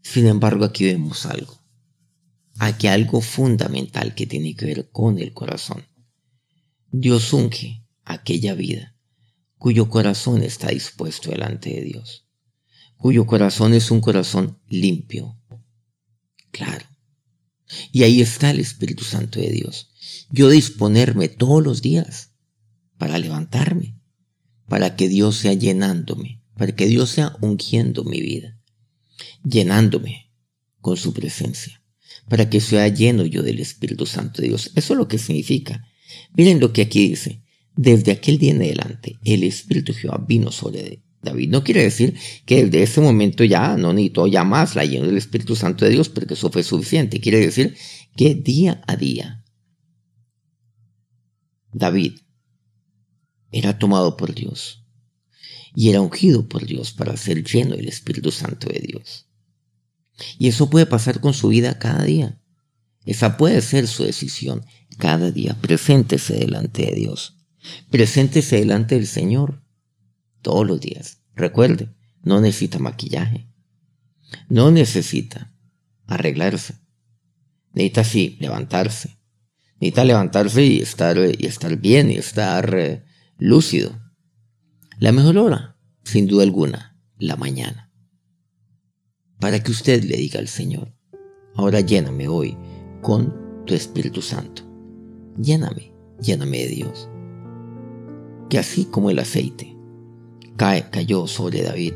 Sin 0.00 0.26
embargo, 0.26 0.64
aquí 0.64 0.86
vemos 0.86 1.26
algo. 1.26 1.62
Aquí 2.58 2.86
algo 2.86 3.20
fundamental 3.20 4.14
que 4.14 4.26
tiene 4.26 4.56
que 4.56 4.64
ver 4.64 4.88
con 4.90 5.18
el 5.18 5.34
corazón. 5.34 5.84
Dios 6.90 7.32
unge 7.32 7.84
aquella 8.04 8.54
vida 8.54 8.96
cuyo 9.56 9.88
corazón 9.88 10.42
está 10.42 10.68
dispuesto 10.68 11.30
delante 11.30 11.70
de 11.70 11.82
Dios 11.82 12.28
cuyo 12.98 13.26
corazón 13.26 13.72
es 13.72 13.90
un 13.90 14.00
corazón 14.00 14.58
limpio. 14.68 15.40
Claro. 16.50 16.84
Y 17.92 18.02
ahí 18.02 18.20
está 18.20 18.50
el 18.50 18.60
Espíritu 18.60 19.04
Santo 19.04 19.40
de 19.40 19.50
Dios. 19.50 19.90
Yo 20.30 20.50
disponerme 20.50 21.28
todos 21.28 21.62
los 21.62 21.80
días 21.80 22.32
para 22.98 23.18
levantarme, 23.18 23.98
para 24.68 24.96
que 24.96 25.08
Dios 25.08 25.36
sea 25.36 25.54
llenándome, 25.54 26.42
para 26.56 26.74
que 26.74 26.86
Dios 26.86 27.10
sea 27.10 27.36
ungiendo 27.40 28.04
mi 28.04 28.20
vida, 28.20 28.58
llenándome 29.44 30.32
con 30.80 30.96
su 30.96 31.12
presencia, 31.12 31.82
para 32.28 32.50
que 32.50 32.60
sea 32.60 32.88
lleno 32.88 33.24
yo 33.24 33.42
del 33.42 33.60
Espíritu 33.60 34.06
Santo 34.06 34.42
de 34.42 34.48
Dios. 34.48 34.72
Eso 34.74 34.94
es 34.94 34.98
lo 34.98 35.06
que 35.06 35.18
significa. 35.18 35.86
Miren 36.34 36.60
lo 36.60 36.72
que 36.72 36.82
aquí 36.82 37.08
dice. 37.08 37.42
Desde 37.76 38.10
aquel 38.12 38.38
día 38.38 38.50
en 38.50 38.62
adelante, 38.62 39.18
el 39.24 39.44
Espíritu 39.44 39.92
de 39.92 40.00
Jehová 40.00 40.24
vino 40.26 40.50
sobre 40.50 41.02
David 41.22 41.48
no 41.50 41.64
quiere 41.64 41.82
decir 41.82 42.16
que 42.46 42.64
desde 42.64 42.82
ese 42.82 43.00
momento 43.00 43.44
ya 43.44 43.76
no 43.76 43.92
necesitó 43.92 44.26
ya 44.26 44.44
más 44.44 44.76
la 44.76 44.84
lleno 44.84 45.06
del 45.06 45.16
Espíritu 45.16 45.56
Santo 45.56 45.84
de 45.84 45.92
Dios, 45.92 46.08
porque 46.08 46.34
eso 46.34 46.50
fue 46.50 46.62
suficiente. 46.62 47.20
Quiere 47.20 47.40
decir 47.40 47.76
que 48.16 48.34
día 48.34 48.82
a 48.86 48.96
día 48.96 49.44
David 51.72 52.14
era 53.50 53.78
tomado 53.78 54.16
por 54.16 54.34
Dios 54.34 54.84
y 55.74 55.90
era 55.90 56.00
ungido 56.00 56.48
por 56.48 56.66
Dios 56.66 56.92
para 56.92 57.16
ser 57.16 57.44
lleno 57.44 57.76
del 57.76 57.88
Espíritu 57.88 58.30
Santo 58.30 58.68
de 58.68 58.80
Dios. 58.80 59.26
Y 60.38 60.48
eso 60.48 60.70
puede 60.70 60.86
pasar 60.86 61.20
con 61.20 61.34
su 61.34 61.48
vida 61.48 61.78
cada 61.78 62.04
día. 62.04 62.37
Esa 63.08 63.38
puede 63.38 63.62
ser 63.62 63.86
su 63.86 64.04
decisión 64.04 64.66
cada 64.98 65.30
día. 65.30 65.56
Preséntese 65.62 66.34
delante 66.34 66.84
de 66.84 66.92
Dios. 66.92 67.38
Preséntese 67.88 68.56
delante 68.56 68.96
del 68.96 69.06
Señor 69.06 69.64
todos 70.42 70.66
los 70.66 70.78
días. 70.78 71.22
Recuerde, 71.34 71.88
no 72.22 72.42
necesita 72.42 72.78
maquillaje. 72.78 73.48
No 74.50 74.70
necesita 74.70 75.54
arreglarse. 76.06 76.74
Necesita 77.72 78.04
sí 78.04 78.36
levantarse. 78.40 79.16
Necesita 79.80 80.04
levantarse 80.04 80.62
y 80.66 80.80
estar, 80.80 81.16
y 81.16 81.46
estar 81.46 81.78
bien 81.78 82.10
y 82.10 82.16
estar 82.16 82.74
eh, 82.78 83.04
lúcido. 83.38 83.98
La 84.98 85.12
mejor 85.12 85.38
hora, 85.38 85.78
sin 86.04 86.26
duda 86.26 86.42
alguna, 86.42 87.00
la 87.16 87.36
mañana. 87.36 87.90
Para 89.40 89.62
que 89.62 89.70
usted 89.70 90.04
le 90.04 90.18
diga 90.18 90.40
al 90.40 90.48
Señor, 90.48 90.94
ahora 91.54 91.80
lléname 91.80 92.28
hoy 92.28 92.54
con 93.02 93.34
tu 93.64 93.74
Espíritu 93.74 94.22
Santo. 94.22 94.62
Lléname, 95.40 95.92
lléname 96.20 96.58
de 96.58 96.68
Dios. 96.68 97.08
Que 98.48 98.58
así 98.58 98.86
como 98.86 99.10
el 99.10 99.18
aceite 99.18 99.76
cayó 100.56 101.26
sobre 101.26 101.62
David. 101.62 101.94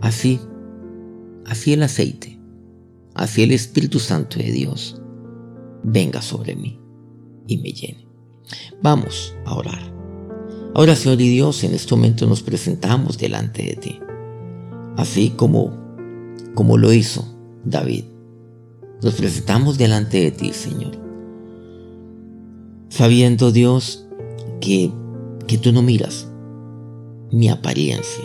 Así, 0.00 0.38
así 1.46 1.72
el 1.72 1.82
aceite, 1.82 2.38
así 3.14 3.42
el 3.42 3.52
Espíritu 3.52 3.98
Santo 3.98 4.38
de 4.38 4.52
Dios 4.52 5.00
venga 5.82 6.20
sobre 6.20 6.54
mí 6.56 6.78
y 7.46 7.58
me 7.58 7.72
llene. 7.72 8.06
Vamos 8.82 9.34
a 9.46 9.54
orar. 9.54 9.94
Ahora, 10.74 10.96
Señor 10.96 11.20
y 11.20 11.28
Dios, 11.28 11.62
en 11.64 11.72
este 11.72 11.94
momento 11.94 12.26
nos 12.26 12.42
presentamos 12.42 13.16
delante 13.16 13.62
de 13.62 13.76
ti, 13.76 14.00
así 14.96 15.30
como, 15.30 15.72
como 16.54 16.76
lo 16.76 16.92
hizo 16.92 17.24
David. 17.64 18.04
Nos 19.04 19.16
presentamos 19.16 19.76
delante 19.76 20.18
de 20.18 20.30
ti, 20.30 20.54
Señor, 20.54 20.92
sabiendo 22.88 23.52
Dios 23.52 24.06
que, 24.62 24.90
que 25.46 25.58
tú 25.58 25.72
no 25.72 25.82
miras 25.82 26.26
mi 27.30 27.50
apariencia. 27.50 28.24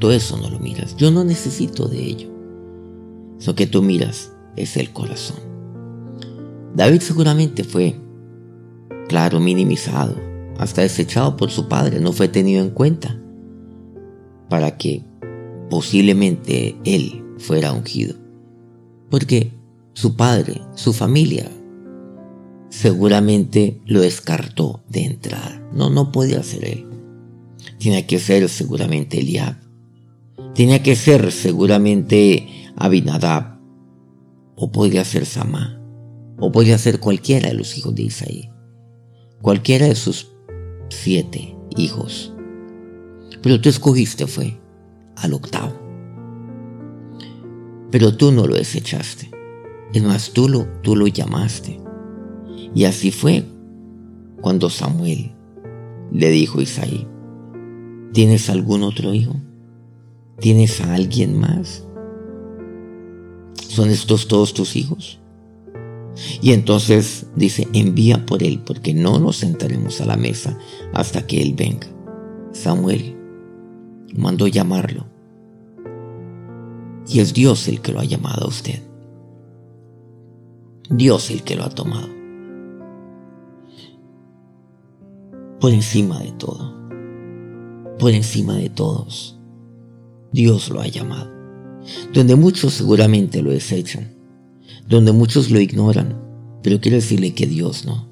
Todo 0.00 0.10
eso 0.10 0.38
no 0.38 0.50
lo 0.50 0.58
miras. 0.58 0.96
Yo 0.96 1.12
no 1.12 1.22
necesito 1.22 1.86
de 1.86 2.02
ello. 2.04 2.28
Lo 3.46 3.54
que 3.54 3.68
tú 3.68 3.80
miras 3.80 4.32
es 4.56 4.76
el 4.76 4.92
corazón. 4.92 5.38
David 6.74 7.00
seguramente 7.00 7.62
fue, 7.62 7.94
claro, 9.06 9.38
minimizado, 9.38 10.16
hasta 10.58 10.82
desechado 10.82 11.36
por 11.36 11.52
su 11.52 11.68
padre, 11.68 12.00
no 12.00 12.12
fue 12.12 12.26
tenido 12.26 12.60
en 12.60 12.70
cuenta 12.70 13.22
para 14.50 14.76
que 14.78 15.04
posiblemente 15.70 16.76
él 16.84 17.24
fuera 17.38 17.72
ungido. 17.72 18.16
Porque 19.08 19.55
su 19.96 20.14
padre, 20.14 20.60
su 20.74 20.92
familia, 20.92 21.50
seguramente 22.68 23.80
lo 23.86 24.02
descartó 24.02 24.84
de 24.90 25.04
entrada. 25.04 25.66
No, 25.72 25.88
no 25.88 26.12
podía 26.12 26.42
ser 26.42 26.66
él. 26.66 26.86
Tiene 27.78 28.04
que 28.04 28.18
ser 28.18 28.46
seguramente 28.50 29.20
Eliab. 29.20 29.56
Tenía 30.54 30.82
que 30.82 30.96
ser 30.96 31.32
seguramente 31.32 32.46
Abinadab. 32.76 33.58
O 34.54 34.70
podría 34.70 35.02
ser 35.02 35.24
Samá. 35.24 35.80
O 36.38 36.52
podría 36.52 36.76
ser 36.76 37.00
cualquiera 37.00 37.48
de 37.48 37.54
los 37.54 37.78
hijos 37.78 37.94
de 37.94 38.02
Isaí. 38.02 38.50
Cualquiera 39.40 39.86
de 39.86 39.94
sus 39.94 40.30
siete 40.90 41.56
hijos. 41.74 42.34
Pero 43.42 43.62
tú 43.62 43.70
escogiste 43.70 44.26
fue 44.26 44.60
al 45.16 45.32
octavo. 45.32 45.72
Pero 47.90 48.14
tú 48.14 48.30
no 48.30 48.46
lo 48.46 48.56
desechaste. 48.56 49.35
Es 49.92 50.02
más, 50.02 50.32
tú 50.32 50.48
lo, 50.48 50.66
tú 50.82 50.96
lo 50.96 51.06
llamaste. 51.06 51.80
Y 52.74 52.84
así 52.84 53.10
fue 53.10 53.44
cuando 54.40 54.68
Samuel 54.70 55.32
le 56.12 56.30
dijo 56.30 56.58
a 56.58 56.62
Isaí, 56.62 57.06
¿tienes 58.12 58.50
algún 58.50 58.82
otro 58.82 59.14
hijo? 59.14 59.34
¿Tienes 60.40 60.80
a 60.80 60.94
alguien 60.94 61.38
más? 61.38 61.86
¿Son 63.54 63.90
estos 63.90 64.28
todos 64.28 64.54
tus 64.54 64.76
hijos? 64.76 65.20
Y 66.40 66.52
entonces 66.52 67.26
dice, 67.36 67.68
envía 67.72 68.24
por 68.24 68.42
él, 68.42 68.62
porque 68.64 68.94
no 68.94 69.18
nos 69.18 69.36
sentaremos 69.36 70.00
a 70.00 70.06
la 70.06 70.16
mesa 70.16 70.58
hasta 70.92 71.26
que 71.26 71.42
él 71.42 71.54
venga. 71.54 71.86
Samuel 72.52 73.16
mandó 74.14 74.46
llamarlo. 74.46 75.06
Y 77.08 77.20
es 77.20 77.34
Dios 77.34 77.68
el 77.68 77.80
que 77.80 77.92
lo 77.92 78.00
ha 78.00 78.04
llamado 78.04 78.46
a 78.46 78.48
usted. 78.48 78.82
Dios 80.90 81.30
el 81.30 81.42
que 81.42 81.56
lo 81.56 81.64
ha 81.64 81.70
tomado. 81.70 82.08
Por 85.60 85.72
encima 85.72 86.20
de 86.20 86.32
todo. 86.32 86.74
Por 87.98 88.12
encima 88.12 88.54
de 88.54 88.70
todos. 88.70 89.38
Dios 90.32 90.68
lo 90.68 90.80
ha 90.80 90.86
llamado. 90.86 91.30
Donde 92.12 92.36
muchos 92.36 92.74
seguramente 92.74 93.42
lo 93.42 93.50
desechan. 93.50 94.14
Donde 94.88 95.12
muchos 95.12 95.50
lo 95.50 95.60
ignoran. 95.60 96.22
Pero 96.62 96.80
quiero 96.80 96.96
decirle 96.96 97.34
que 97.34 97.46
Dios 97.46 97.84
no. 97.84 98.08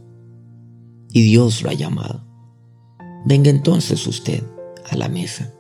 Y 1.11 1.23
Dios 1.23 1.63
lo 1.63 1.71
ha 1.71 1.75
llamado. 1.75 2.25
Venga 3.25 3.51
entonces 3.51 4.07
usted 4.07 4.43
a 4.91 4.97
la 4.97 5.09
mesa. 5.09 5.55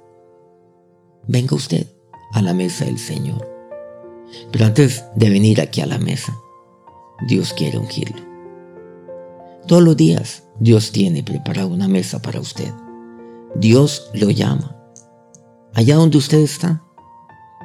Venga 1.29 1.55
usted 1.55 1.87
a 2.33 2.43
la 2.43 2.55
mesa 2.55 2.85
del 2.85 2.99
Señor. 2.99 3.49
Pero 4.51 4.67
antes 4.67 5.05
de 5.15 5.31
venir 5.31 5.61
aquí 5.61 5.81
a 5.81 5.87
la 5.87 5.99
mesa, 5.99 6.37
Dios 7.27 7.53
quiere 7.53 7.79
ungirlo. 7.79 8.23
Todos 9.67 9.83
los 9.83 9.97
días 9.97 10.45
Dios 10.61 10.93
tiene 10.93 11.23
preparada 11.23 11.67
una 11.67 11.89
mesa 11.89 12.21
para 12.21 12.41
usted. 12.41 12.73
Dios 13.57 14.11
lo 14.15 14.31
llama. 14.31 14.77
Allá 15.73 15.97
donde 15.97 16.19
usted 16.19 16.39
está, 16.39 16.85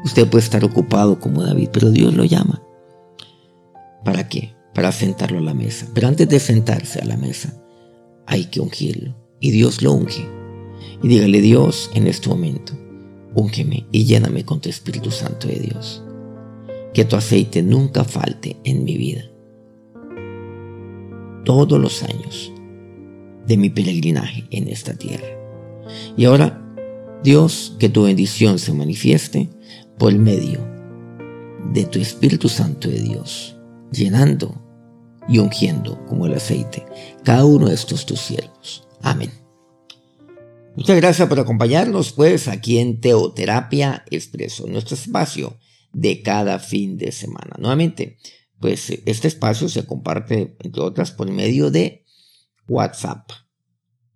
usted 0.03 0.27
puede 0.29 0.43
estar 0.43 0.63
ocupado 0.63 1.19
como 1.19 1.43
David, 1.43 1.69
pero 1.73 1.91
Dios 1.91 2.13
lo 2.13 2.25
llama. 2.25 2.61
¿Para 4.03 4.29
qué? 4.29 4.55
Para 4.73 4.91
sentarlo 4.91 5.39
a 5.39 5.41
la 5.41 5.53
mesa. 5.53 5.87
Pero 5.93 6.07
antes 6.07 6.29
de 6.29 6.39
sentarse 6.39 6.99
a 6.99 7.05
la 7.05 7.17
mesa, 7.17 7.61
hay 8.25 8.45
que 8.45 8.61
ungirlo. 8.61 9.15
Y 9.39 9.51
Dios 9.51 9.81
lo 9.81 9.93
unge. 9.93 10.27
Y 11.03 11.07
dígale, 11.07 11.41
Dios, 11.41 11.91
en 11.93 12.07
este 12.07 12.29
momento, 12.29 12.73
úngeme 13.35 13.85
y 13.91 14.05
lléname 14.05 14.45
con 14.45 14.61
tu 14.61 14.69
Espíritu 14.69 15.11
Santo 15.11 15.47
de 15.47 15.59
Dios. 15.59 16.03
Que 16.93 17.05
tu 17.05 17.15
aceite 17.15 17.61
nunca 17.61 18.03
falte 18.03 18.57
en 18.63 18.83
mi 18.83 18.97
vida. 18.97 19.23
Todos 21.45 21.79
los 21.79 22.03
años 22.03 22.51
de 23.47 23.57
mi 23.57 23.69
peregrinaje 23.69 24.45
en 24.51 24.67
esta 24.67 24.93
tierra. 24.93 25.27
Y 26.15 26.25
ahora, 26.25 26.61
Dios, 27.23 27.75
que 27.79 27.89
tu 27.89 28.03
bendición 28.03 28.59
se 28.59 28.73
manifieste 28.73 29.49
por 29.97 30.13
medio 30.13 30.59
de 31.73 31.85
tu 31.85 31.99
Espíritu 31.99 32.47
Santo 32.47 32.89
de 32.89 33.01
Dios, 33.01 33.57
llenando 33.91 34.61
y 35.27 35.39
ungiendo 35.39 36.03
como 36.05 36.25
el 36.25 36.33
aceite 36.33 36.85
cada 37.23 37.45
uno 37.45 37.67
de 37.67 37.75
estos 37.75 38.05
tus 38.05 38.19
siervos. 38.19 38.87
Amén. 39.01 39.31
Muchas 40.75 40.95
gracias 40.97 41.27
por 41.27 41.39
acompañarnos, 41.39 42.13
pues, 42.13 42.47
aquí 42.47 42.77
en 42.77 43.01
Teoterapia 43.01 44.05
Expreso, 44.09 44.67
nuestro 44.67 44.95
espacio 44.95 45.57
de 45.91 46.21
cada 46.21 46.59
fin 46.59 46.97
de 46.97 47.11
semana. 47.11 47.55
Nuevamente, 47.57 48.17
pues 48.59 48.89
este 49.05 49.27
espacio 49.27 49.69
se 49.69 49.85
comparte, 49.85 50.57
entre 50.59 50.81
otras, 50.81 51.11
por 51.11 51.31
medio 51.31 51.71
de 51.71 52.03
WhatsApp, 52.67 53.29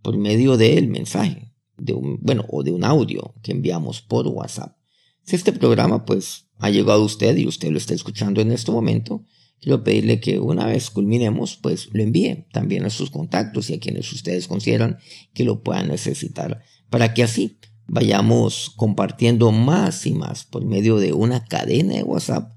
por 0.01 0.17
medio 0.17 0.57
del 0.57 0.87
mensaje, 0.87 1.53
de 1.77 1.93
un, 1.93 2.19
bueno, 2.21 2.45
o 2.49 2.63
de 2.63 2.71
un 2.71 2.83
audio 2.83 3.33
que 3.41 3.51
enviamos 3.51 4.01
por 4.01 4.27
WhatsApp. 4.27 4.77
Si 5.23 5.35
este 5.35 5.53
programa, 5.53 6.05
pues, 6.05 6.47
ha 6.59 6.69
llegado 6.69 7.01
a 7.01 7.05
usted 7.05 7.35
y 7.37 7.47
usted 7.47 7.71
lo 7.71 7.77
está 7.77 7.93
escuchando 7.93 8.41
en 8.41 8.51
este 8.51 8.71
momento, 8.71 9.23
quiero 9.61 9.83
pedirle 9.83 10.19
que 10.19 10.39
una 10.39 10.65
vez 10.65 10.89
culminemos, 10.89 11.57
pues 11.57 11.89
lo 11.93 12.03
envíe 12.03 12.45
también 12.51 12.85
a 12.85 12.89
sus 12.89 13.09
contactos 13.09 13.69
y 13.69 13.75
a 13.75 13.79
quienes 13.79 14.11
ustedes 14.11 14.47
consideran 14.47 14.97
que 15.33 15.45
lo 15.45 15.63
puedan 15.63 15.87
necesitar, 15.87 16.63
para 16.89 17.13
que 17.13 17.23
así 17.23 17.57
vayamos 17.87 18.71
compartiendo 18.75 19.51
más 19.51 20.05
y 20.05 20.13
más 20.13 20.43
por 20.43 20.65
medio 20.65 20.97
de 20.97 21.13
una 21.13 21.45
cadena 21.45 21.95
de 21.95 22.03
WhatsApp 22.03 22.51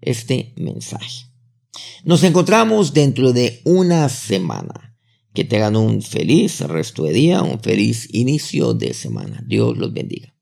este 0.00 0.52
mensaje. 0.56 1.27
Nos 2.04 2.22
encontramos 2.22 2.92
dentro 2.92 3.32
de 3.32 3.60
una 3.64 4.08
semana. 4.08 4.96
Que 5.34 5.44
tengan 5.44 5.76
un 5.76 6.02
feliz 6.02 6.60
resto 6.62 7.04
de 7.04 7.12
día, 7.12 7.42
un 7.42 7.60
feliz 7.60 8.08
inicio 8.12 8.74
de 8.74 8.94
semana. 8.94 9.42
Dios 9.46 9.76
los 9.76 9.92
bendiga. 9.92 10.34